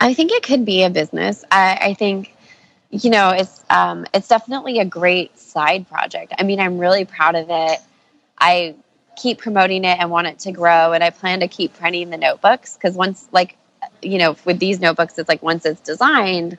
I 0.00 0.14
think 0.14 0.32
it 0.32 0.42
could 0.42 0.64
be 0.64 0.82
a 0.82 0.90
business. 0.90 1.44
I, 1.50 1.78
I 1.80 1.94
think, 1.94 2.34
you 2.90 3.10
know, 3.10 3.30
it's 3.30 3.64
um, 3.70 4.06
it's 4.12 4.28
definitely 4.28 4.78
a 4.78 4.84
great 4.84 5.38
side 5.38 5.88
project. 5.88 6.34
I 6.38 6.42
mean, 6.42 6.60
I'm 6.60 6.78
really 6.78 7.04
proud 7.04 7.34
of 7.34 7.46
it. 7.48 7.78
I 8.38 8.74
keep 9.16 9.38
promoting 9.38 9.84
it 9.84 9.98
and 9.98 10.10
want 10.10 10.26
it 10.26 10.38
to 10.40 10.52
grow, 10.52 10.92
and 10.92 11.02
I 11.02 11.10
plan 11.10 11.40
to 11.40 11.48
keep 11.48 11.74
printing 11.74 12.10
the 12.10 12.16
notebooks 12.16 12.74
because 12.74 12.94
once, 12.94 13.28
like, 13.32 13.56
you 14.02 14.18
know, 14.18 14.36
with 14.44 14.58
these 14.58 14.80
notebooks, 14.80 15.18
it's 15.18 15.28
like 15.28 15.42
once 15.42 15.64
it's 15.64 15.80
designed, 15.80 16.58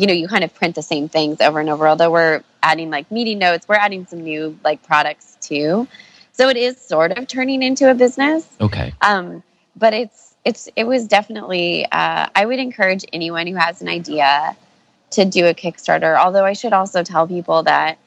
you 0.00 0.06
know, 0.06 0.14
you 0.14 0.28
kind 0.28 0.44
of 0.44 0.54
print 0.54 0.74
the 0.74 0.82
same 0.82 1.08
things 1.08 1.40
over 1.40 1.60
and 1.60 1.68
over. 1.68 1.86
Although 1.86 2.10
we're 2.10 2.42
adding 2.62 2.90
like 2.90 3.10
meeting 3.10 3.38
notes, 3.38 3.68
we're 3.68 3.74
adding 3.76 4.06
some 4.06 4.22
new 4.22 4.58
like 4.64 4.82
products 4.82 5.36
too. 5.40 5.86
So 6.32 6.48
it 6.48 6.56
is 6.56 6.80
sort 6.80 7.16
of 7.18 7.26
turning 7.28 7.62
into 7.62 7.90
a 7.90 7.94
business 7.94 8.46
Okay. 8.60 8.94
um, 9.02 9.42
but 9.76 9.92
it's 9.92 10.34
it's 10.44 10.68
it 10.74 10.84
was 10.84 11.06
definitely 11.06 11.84
uh, 11.92 12.26
i 12.34 12.46
would 12.46 12.58
encourage 12.58 13.04
anyone 13.12 13.46
who 13.46 13.56
has 13.56 13.82
an 13.82 13.88
idea 13.88 14.56
to 15.10 15.24
do 15.26 15.46
a 15.46 15.54
kickstarter 15.54 16.16
although 16.18 16.44
i 16.46 16.54
should 16.54 16.72
also 16.72 17.02
tell 17.02 17.26
people 17.28 17.62
that 17.64 17.98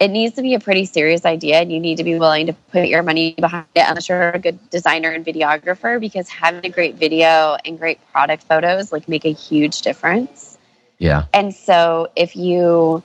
it 0.00 0.08
needs 0.08 0.34
to 0.34 0.42
be 0.42 0.54
a 0.54 0.60
pretty 0.60 0.84
serious 0.84 1.24
idea 1.24 1.60
and 1.60 1.72
you 1.72 1.80
need 1.80 1.96
to 1.96 2.04
be 2.04 2.18
willing 2.18 2.46
to 2.46 2.52
put 2.72 2.88
your 2.88 3.02
money 3.02 3.34
behind 3.38 3.66
it 3.74 3.84
unless 3.88 4.08
you're 4.08 4.30
a 4.30 4.38
good 4.38 4.58
designer 4.70 5.10
and 5.10 5.24
videographer 5.24 5.98
because 5.98 6.28
having 6.28 6.64
a 6.66 6.68
great 6.68 6.96
video 6.96 7.56
and 7.64 7.78
great 7.78 7.98
product 8.12 8.42
photos 8.42 8.92
like 8.92 9.08
make 9.08 9.24
a 9.24 9.32
huge 9.32 9.80
difference 9.80 10.51
Yeah. 11.02 11.24
and 11.32 11.52
so 11.52 12.10
if 12.14 12.36
you 12.36 13.02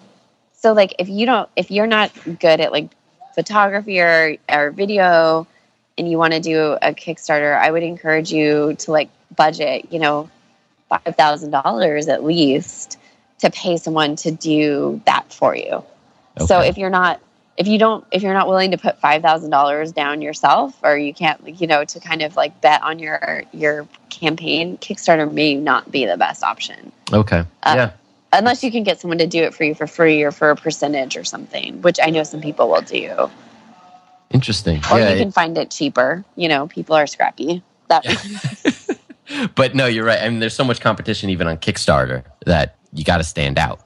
so 0.54 0.74
like 0.74 0.94
if 1.00 1.10
you 1.10 1.26
don't 1.26 1.50
if 1.56 1.72
you're 1.72 1.88
not 1.88 2.12
good 2.40 2.62
at 2.62 2.72
like 2.72 2.92
photography 3.34 4.00
or 4.00 4.38
or 4.48 4.70
video 4.70 5.48
and 5.98 6.10
you 6.10 6.20
want 6.20 6.34
to 6.34 6.40
do 6.40 6.78
a 6.80 6.94
kickstarter 6.94 7.58
i 7.58 7.72
would 7.72 7.82
encourage 7.82 8.32
you 8.32 8.76
to 8.76 8.92
like 8.92 9.10
budget 9.36 9.92
you 9.92 9.98
know 9.98 10.30
$5000 10.92 12.08
at 12.08 12.24
least 12.24 13.00
to 13.40 13.50
pay 13.50 13.78
someone 13.78 14.16
to 14.18 14.30
do 14.32 15.02
that 15.06 15.34
for 15.34 15.56
you 15.56 15.84
so 16.46 16.60
if 16.60 16.78
you're 16.78 16.92
not 16.92 17.20
if 17.58 17.68
you 17.68 17.80
don't 17.80 18.06
if 18.12 18.22
you're 18.22 18.34
not 18.34 18.48
willing 18.48 18.72
to 18.72 18.78
put 18.78 19.02
$5000 19.02 19.94
down 19.94 20.22
yourself 20.22 20.78
or 20.84 20.98
you 20.98 21.14
can't 21.14 21.60
you 21.60 21.68
know 21.68 21.84
to 21.86 22.00
kind 22.00 22.22
of 22.22 22.36
like 22.36 22.62
bet 22.62 22.84
on 22.84 23.00
your 23.00 23.44
your 23.52 23.88
campaign 24.10 24.78
kickstarter 24.78 25.32
may 25.32 25.56
not 25.56 25.92
be 25.92 26.06
the 26.06 26.18
best 26.18 26.44
option 26.44 26.92
Okay. 27.14 27.44
Uh, 27.64 27.74
yeah. 27.76 27.92
unless 28.34 28.64
you 28.64 28.72
can 28.72 28.84
get 28.84 29.00
someone 29.00 29.18
to 29.20 29.28
do 29.28 29.44
it 29.44 29.54
for 29.54 29.64
you 29.64 29.76
for 29.76 29.88
free 29.88 30.24
or 30.24 30.32
for 30.32 30.50
a 30.50 30.56
percentage 30.56 31.16
or 31.18 31.24
something, 31.24 31.82
which 31.82 32.00
I 32.02 32.10
know 32.10 32.24
some 32.24 32.42
people 32.42 32.70
will 32.70 32.82
do. 32.82 33.30
Interesting. 34.32 34.82
Or 34.92 35.00
yeah. 35.00 35.12
you 35.12 35.20
can 35.20 35.32
find 35.32 35.58
it 35.58 35.72
cheaper. 35.72 36.24
You 36.36 36.50
know, 36.50 36.68
people 36.68 36.96
are 36.96 37.08
scrappy. 37.08 37.64
That 37.88 38.04
but 39.56 39.74
no, 39.74 39.86
you're 39.86 40.06
right. 40.06 40.22
I 40.22 40.30
mean, 40.30 40.40
there's 40.40 40.56
so 40.56 40.66
much 40.66 40.82
competition 40.82 41.30
even 41.30 41.48
on 41.48 41.58
Kickstarter 41.58 42.24
that 42.46 42.76
you 42.94 43.06
got 43.06 43.18
to 43.18 43.24
stand 43.24 43.58
out. 43.58 43.80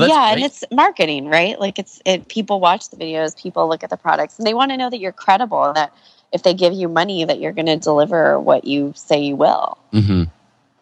Well, 0.00 0.08
yeah, 0.08 0.32
and 0.32 0.42
it's 0.42 0.64
marketing, 0.70 1.26
right? 1.26 1.58
Like 1.58 1.78
it's 1.78 2.00
it. 2.04 2.28
People 2.28 2.60
watch 2.60 2.90
the 2.90 2.96
videos, 2.96 3.40
people 3.40 3.68
look 3.68 3.82
at 3.84 3.90
the 3.90 3.96
products, 3.96 4.38
and 4.38 4.46
they 4.46 4.54
want 4.54 4.70
to 4.72 4.76
know 4.76 4.90
that 4.90 4.98
you're 4.98 5.12
credible. 5.12 5.64
and 5.64 5.76
That 5.76 5.92
if 6.32 6.42
they 6.42 6.54
give 6.54 6.72
you 6.72 6.88
money, 6.88 7.24
that 7.24 7.40
you're 7.40 7.52
going 7.52 7.66
to 7.66 7.76
deliver 7.76 8.38
what 8.40 8.64
you 8.64 8.92
say 8.96 9.20
you 9.20 9.36
will. 9.36 9.78
Mm-hmm. 9.92 10.24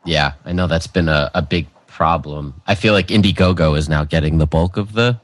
Yeah, 0.05 0.33
I 0.44 0.53
know 0.53 0.66
that's 0.66 0.87
been 0.87 1.09
a, 1.09 1.31
a 1.35 1.42
big 1.42 1.66
problem. 1.87 2.61
I 2.66 2.74
feel 2.74 2.92
like 2.92 3.09
Indiegogo 3.09 3.77
is 3.79 3.88
now 3.88 4.05
getting 4.05 4.38
the 4.38 4.46
bulk 4.46 4.77
of 4.77 4.92
the 4.94 5.18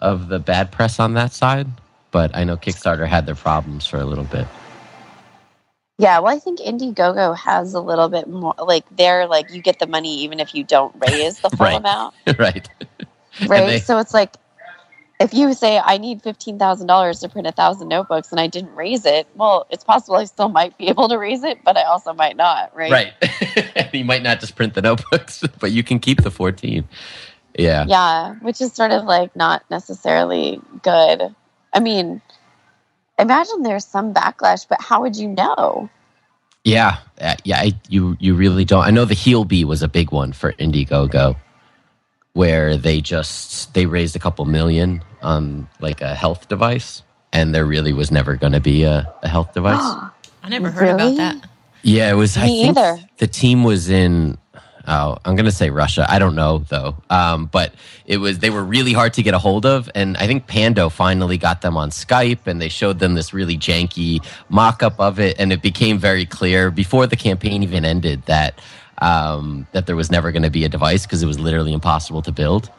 of 0.00 0.28
the 0.28 0.38
bad 0.38 0.72
press 0.72 0.98
on 0.98 1.14
that 1.14 1.32
side, 1.32 1.66
but 2.10 2.34
I 2.34 2.44
know 2.44 2.56
Kickstarter 2.56 3.06
had 3.06 3.26
their 3.26 3.34
problems 3.36 3.86
for 3.86 3.98
a 3.98 4.04
little 4.04 4.24
bit. 4.24 4.46
Yeah, 5.98 6.18
well, 6.18 6.34
I 6.34 6.38
think 6.40 6.58
Indiegogo 6.58 7.36
has 7.36 7.74
a 7.74 7.80
little 7.80 8.08
bit 8.08 8.28
more. 8.28 8.54
Like 8.58 8.84
they're 8.96 9.26
like 9.28 9.52
you 9.52 9.62
get 9.62 9.78
the 9.78 9.86
money 9.86 10.18
even 10.22 10.40
if 10.40 10.54
you 10.54 10.64
don't 10.64 10.92
raise 10.98 11.38
the 11.40 11.50
full 11.50 11.66
Right. 11.66 11.76
amount. 11.76 12.14
right. 12.38 12.68
Right? 13.46 13.66
they- 13.66 13.78
so 13.80 13.98
it's 13.98 14.14
like 14.14 14.36
if 15.22 15.32
you 15.32 15.54
say 15.54 15.78
I 15.78 15.98
need 15.98 16.22
fifteen 16.22 16.58
thousand 16.58 16.88
dollars 16.88 17.20
to 17.20 17.28
print 17.28 17.46
a 17.46 17.52
thousand 17.52 17.88
notebooks 17.88 18.32
and 18.32 18.40
I 18.40 18.48
didn't 18.48 18.74
raise 18.74 19.06
it, 19.06 19.28
well, 19.36 19.66
it's 19.70 19.84
possible 19.84 20.16
I 20.16 20.24
still 20.24 20.48
might 20.48 20.76
be 20.76 20.88
able 20.88 21.08
to 21.08 21.16
raise 21.16 21.44
it, 21.44 21.62
but 21.64 21.76
I 21.76 21.84
also 21.84 22.12
might 22.12 22.36
not, 22.36 22.74
right? 22.76 22.90
Right. 22.90 23.92
you 23.94 24.04
might 24.04 24.22
not 24.22 24.40
just 24.40 24.56
print 24.56 24.74
the 24.74 24.82
notebooks, 24.82 25.42
but 25.60 25.70
you 25.70 25.82
can 25.82 25.98
keep 26.00 26.22
the 26.22 26.30
14. 26.30 26.86
Yeah. 27.56 27.84
Yeah, 27.86 28.34
which 28.36 28.60
is 28.60 28.72
sort 28.72 28.90
of 28.90 29.04
like 29.04 29.34
not 29.36 29.62
necessarily 29.70 30.60
good. 30.82 31.34
I 31.72 31.80
mean, 31.80 32.20
imagine 33.18 33.62
there's 33.62 33.84
some 33.84 34.12
backlash, 34.12 34.66
but 34.68 34.80
how 34.80 35.02
would 35.02 35.16
you 35.16 35.28
know? 35.28 35.88
Yeah. 36.64 36.98
Uh, 37.20 37.36
yeah, 37.44 37.58
I, 37.58 37.72
you 37.88 38.16
you 38.18 38.34
really 38.34 38.64
don't. 38.64 38.84
I 38.84 38.90
know 38.90 39.04
the 39.04 39.14
Healbe 39.14 39.64
was 39.64 39.82
a 39.82 39.88
big 39.88 40.10
one 40.10 40.32
for 40.32 40.52
Indiegogo 40.54 41.36
where 42.34 42.76
they 42.76 43.00
just 43.00 43.74
they 43.74 43.86
raised 43.86 44.16
a 44.16 44.18
couple 44.18 44.44
million 44.44 45.02
on 45.22 45.68
like 45.80 46.00
a 46.00 46.14
health 46.14 46.48
device 46.48 47.02
and 47.32 47.54
there 47.54 47.64
really 47.64 47.92
was 47.92 48.10
never 48.10 48.36
going 48.36 48.52
to 48.52 48.60
be 48.60 48.84
a, 48.84 49.12
a 49.22 49.28
health 49.28 49.54
device. 49.54 49.80
I 50.42 50.48
never 50.48 50.70
heard 50.70 50.96
Really? 50.96 51.14
about 51.14 51.40
that. 51.40 51.48
Yeah, 51.82 52.10
it 52.10 52.14
was. 52.14 52.36
I 52.36 52.42
think 52.46 52.76
either. 52.76 52.98
the 53.18 53.26
team 53.26 53.64
was 53.64 53.90
in. 53.90 54.38
Oh, 54.86 55.16
I'm 55.24 55.36
gonna 55.36 55.52
say 55.52 55.70
Russia. 55.70 56.04
I 56.08 56.18
don't 56.18 56.34
know 56.34 56.58
though. 56.58 56.96
Um, 57.10 57.46
but 57.46 57.74
it 58.06 58.18
was. 58.18 58.38
They 58.40 58.50
were 58.50 58.62
really 58.64 58.92
hard 58.92 59.14
to 59.14 59.22
get 59.22 59.34
a 59.34 59.38
hold 59.38 59.66
of, 59.66 59.88
and 59.94 60.16
I 60.16 60.26
think 60.26 60.46
Pando 60.48 60.88
finally 60.88 61.38
got 61.38 61.60
them 61.60 61.76
on 61.76 61.90
Skype, 61.90 62.46
and 62.46 62.60
they 62.60 62.68
showed 62.68 62.98
them 63.00 63.14
this 63.14 63.32
really 63.32 63.56
janky 63.56 64.24
mock-up 64.48 64.98
of 65.00 65.18
it, 65.20 65.38
and 65.40 65.52
it 65.52 65.62
became 65.62 65.98
very 65.98 66.26
clear 66.26 66.70
before 66.70 67.06
the 67.06 67.16
campaign 67.16 67.62
even 67.62 67.84
ended 67.84 68.22
that 68.26 68.60
um, 69.02 69.66
that 69.72 69.86
there 69.86 69.96
was 69.96 70.10
never 70.10 70.30
going 70.32 70.44
to 70.44 70.50
be 70.50 70.64
a 70.64 70.68
device 70.68 71.04
because 71.04 71.22
it 71.22 71.26
was 71.26 71.38
literally 71.38 71.72
impossible 71.72 72.22
to 72.22 72.32
build. 72.32 72.70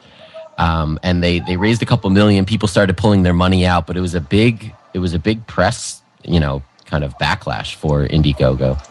Um, 0.58 0.98
and 1.02 1.22
they 1.22 1.40
they 1.40 1.56
raised 1.56 1.82
a 1.82 1.86
couple 1.86 2.08
million. 2.10 2.44
People 2.44 2.68
started 2.68 2.96
pulling 2.96 3.22
their 3.24 3.34
money 3.34 3.66
out, 3.66 3.86
but 3.86 3.96
it 3.96 4.00
was 4.00 4.14
a 4.14 4.20
big 4.20 4.74
it 4.94 5.00
was 5.00 5.12
a 5.12 5.18
big 5.18 5.46
press, 5.46 6.00
you 6.24 6.40
know, 6.40 6.62
kind 6.86 7.04
of 7.04 7.16
backlash 7.18 7.74
for 7.74 8.06
Indiegogo. 8.08 8.82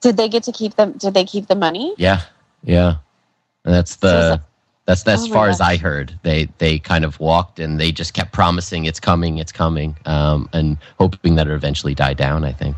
Did 0.00 0.16
they 0.16 0.28
get 0.28 0.42
to 0.44 0.52
keep 0.52 0.76
them? 0.76 0.92
Did 0.92 1.14
they 1.14 1.24
keep 1.24 1.46
the 1.48 1.54
money? 1.54 1.94
Yeah, 1.96 2.22
yeah. 2.62 2.96
And 3.64 3.74
that's 3.74 3.92
So 3.98 4.06
the 4.06 4.34
it- 4.34 4.40
that's 4.84 5.02
that's 5.04 5.22
Oh 5.22 5.28
my 5.28 5.34
far 5.34 5.48
as. 5.48 5.60
I 5.60 5.76
heard. 5.76 6.18
They 6.22 6.48
they 6.58 6.78
kind 6.78 7.04
of 7.04 7.18
walked 7.20 7.58
and 7.60 7.78
they 7.80 7.92
just 7.92 8.14
kept 8.14 8.32
promising 8.32 8.84
it's 8.84 8.98
coming, 9.00 9.38
it's 9.38 9.52
coming, 9.52 9.96
um, 10.06 10.48
and 10.52 10.76
hoping 10.98 11.36
that 11.36 11.46
it 11.46 11.52
eventually 11.52 11.94
died 11.94 12.16
down. 12.16 12.44
I 12.44 12.52
think. 12.52 12.76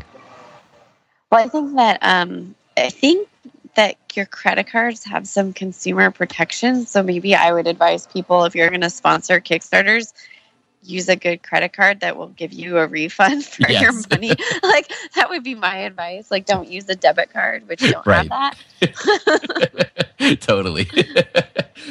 Well, 1.31 1.43
I 1.43 1.49
think 1.49 1.75
that 1.75 1.97
um, 2.01 2.53
I 2.77 2.89
think 2.89 3.27
that 3.75 3.95
your 4.15 4.25
credit 4.25 4.67
cards 4.67 5.03
have 5.05 5.27
some 5.27 5.53
consumer 5.53 6.11
protection. 6.11 6.85
So 6.85 7.03
maybe 7.03 7.35
I 7.35 7.53
would 7.53 7.67
advise 7.67 8.07
people 8.07 8.45
if 8.45 8.55
you're 8.55 8.69
going 8.69 8.81
to 8.81 8.89
sponsor 8.89 9.39
Kickstarters, 9.41 10.13
use 10.83 11.09
a 11.09 11.15
good 11.15 11.41
credit 11.43 11.73
card 11.73 12.01
that 12.01 12.15
will 12.15 12.27
give 12.27 12.53
you 12.53 12.77
a 12.77 12.87
refund 12.87 13.43
for 13.45 13.69
Yes. 13.69 13.81
your 13.81 13.91
money. 14.09 14.29
like 14.63 14.91
that 15.15 15.29
would 15.29 15.43
be 15.43 15.55
my 15.55 15.77
advice. 15.77 16.31
Like 16.31 16.45
don't 16.45 16.69
use 16.69 16.87
a 16.89 16.95
debit 16.95 17.31
card, 17.33 17.67
which 17.67 17.81
don't 17.81 18.05
Right. 18.05 18.29
have 18.31 18.53
that. 18.79 20.39
totally. 20.41 20.87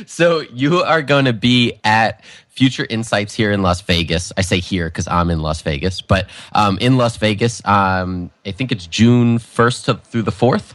so 0.07 0.40
you 0.53 0.79
are 0.83 1.03
going 1.03 1.25
to 1.27 1.33
be 1.33 1.79
at 1.85 2.25
Future 2.49 2.87
Insights 2.88 3.35
here 3.35 3.51
in 3.51 3.62
Las 3.62 3.81
Vegas. 3.83 4.33
I 4.37 4.42
say 4.42 4.61
here 4.61 4.87
because 4.87 5.09
I'm 5.09 5.29
in 5.31 5.40
Las 5.40 5.61
Vegas, 5.62 6.01
but 6.01 6.29
um, 6.53 6.79
in 6.81 6.97
Las 6.97 7.16
Vegas, 7.16 7.61
um, 7.66 8.31
I 8.47 8.53
think 8.53 8.70
it's 8.70 8.87
June 8.87 9.38
1st 9.38 9.85
to, 9.87 9.94
through 9.94 10.23
the 10.23 10.31
4th. 10.31 10.75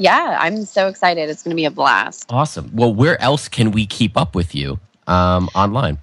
Yeah, 0.00 0.38
I'm 0.40 0.64
so 0.64 0.88
excited. 0.88 1.28
It's 1.28 1.42
going 1.42 1.50
to 1.50 1.56
be 1.56 1.66
a 1.66 1.70
blast. 1.70 2.24
Awesome. 2.30 2.70
Well, 2.72 2.94
where 2.94 3.20
else 3.20 3.48
can 3.48 3.70
we 3.70 3.84
keep 3.86 4.16
up 4.16 4.34
with 4.34 4.54
you 4.54 4.80
um, 5.06 5.50
online? 5.54 5.98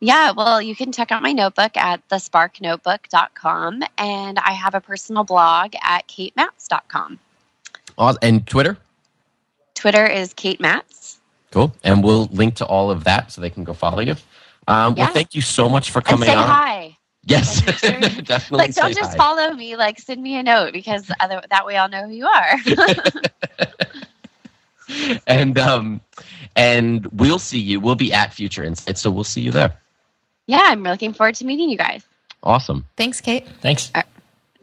Yeah, 0.00 0.32
well, 0.32 0.60
you 0.60 0.76
can 0.76 0.92
check 0.92 1.10
out 1.10 1.22
my 1.22 1.32
notebook 1.32 1.76
at 1.76 2.06
thesparknotebook.com 2.08 3.82
and 3.98 4.38
I 4.38 4.52
have 4.52 4.74
a 4.74 4.80
personal 4.80 5.24
blog 5.24 5.74
at 5.82 6.06
katemats.com. 6.08 7.18
Aw- 7.98 8.16
And 8.20 8.46
Twitter? 8.46 8.76
Twitter 9.74 10.06
is 10.06 10.34
Kate 10.34 10.60
Mats. 10.60 11.18
Cool. 11.52 11.72
And 11.84 12.02
we'll 12.04 12.26
link 12.32 12.56
to 12.56 12.66
all 12.66 12.90
of 12.90 13.04
that 13.04 13.32
so 13.32 13.40
they 13.40 13.50
can 13.50 13.64
go 13.64 13.72
follow 13.74 14.00
you. 14.00 14.16
Um, 14.68 14.94
Yeah. 14.96 15.04
Well, 15.04 15.12
thank 15.14 15.34
you 15.34 15.40
so 15.40 15.68
much 15.68 15.90
for 15.90 15.98
And 16.00 16.06
coming 16.06 16.26
say 16.28 16.34
on. 16.34 16.46
hi. 16.48 16.91
Yes, 17.24 17.64
Like, 17.64 17.82
make 18.00 18.12
sure- 18.12 18.22
definitely. 18.24 18.58
Like, 18.66 18.74
don't 18.74 18.94
just 18.96 19.12
hi. 19.12 19.16
follow 19.16 19.52
me. 19.54 19.76
Like, 19.76 20.00
send 20.00 20.22
me 20.22 20.36
a 20.36 20.42
note 20.42 20.72
because 20.72 21.10
other, 21.20 21.40
that 21.50 21.64
way 21.66 21.76
I'll 21.76 21.88
know 21.88 22.06
who 22.08 22.12
you 22.12 22.26
are. 22.26 22.56
and 25.26 25.58
um 25.58 26.00
and 26.56 27.06
we'll 27.12 27.38
see 27.38 27.58
you 27.58 27.80
we'll 27.80 27.94
be 27.94 28.12
at 28.12 28.34
future 28.34 28.62
insights 28.62 29.00
so 29.00 29.10
we'll 29.10 29.24
see 29.24 29.40
you 29.40 29.50
there 29.50 29.74
yeah, 30.48 30.60
I'm 30.64 30.82
looking 30.82 31.14
forward 31.14 31.36
to 31.36 31.46
meeting 31.46 31.70
you 31.70 31.78
guys. 31.78 32.04
awesome 32.42 32.84
Thanks, 32.96 33.20
Kate. 33.20 33.46
Thanks. 33.62 33.90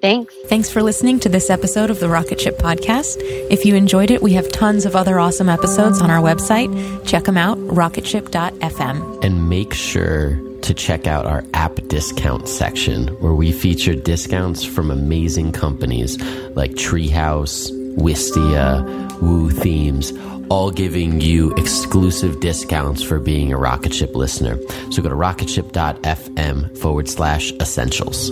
Thanks. 0.01 0.33
Thanks 0.45 0.69
for 0.69 0.83
listening 0.83 1.19
to 1.21 1.29
this 1.29 1.49
episode 1.49 1.89
of 1.89 1.99
the 1.99 2.07
Rocket 2.07 2.39
Ship 2.39 2.57
Podcast. 2.57 3.17
If 3.49 3.65
you 3.65 3.75
enjoyed 3.75 4.11
it, 4.11 4.21
we 4.21 4.31
have 4.33 4.49
tons 4.51 4.85
of 4.85 4.95
other 4.95 5.19
awesome 5.19 5.49
episodes 5.49 6.01
on 6.01 6.09
our 6.11 6.21
website. 6.21 7.05
Check 7.07 7.23
them 7.23 7.37
out, 7.37 7.57
rocketship.fm. 7.57 9.23
And 9.25 9.49
make 9.49 9.73
sure 9.73 10.39
to 10.63 10.73
check 10.73 11.07
out 11.07 11.25
our 11.25 11.43
app 11.53 11.75
discount 11.87 12.47
section 12.47 13.07
where 13.19 13.33
we 13.33 13.51
feature 13.51 13.95
discounts 13.95 14.63
from 14.63 14.91
amazing 14.91 15.51
companies 15.51 16.21
like 16.55 16.71
Treehouse, 16.71 17.71
Wistia, 17.95 18.83
Woo 19.21 19.49
Themes, 19.49 20.13
all 20.49 20.71
giving 20.71 21.21
you 21.21 21.51
exclusive 21.55 22.39
discounts 22.39 23.03
for 23.03 23.19
being 23.19 23.53
a 23.53 23.57
Rocket 23.57 23.93
Ship 23.93 24.15
listener. 24.15 24.57
So 24.91 25.01
go 25.01 25.09
to 25.09 25.15
rocketship.fm 25.15 26.77
forward 26.77 27.07
slash 27.07 27.51
essentials. 27.53 28.31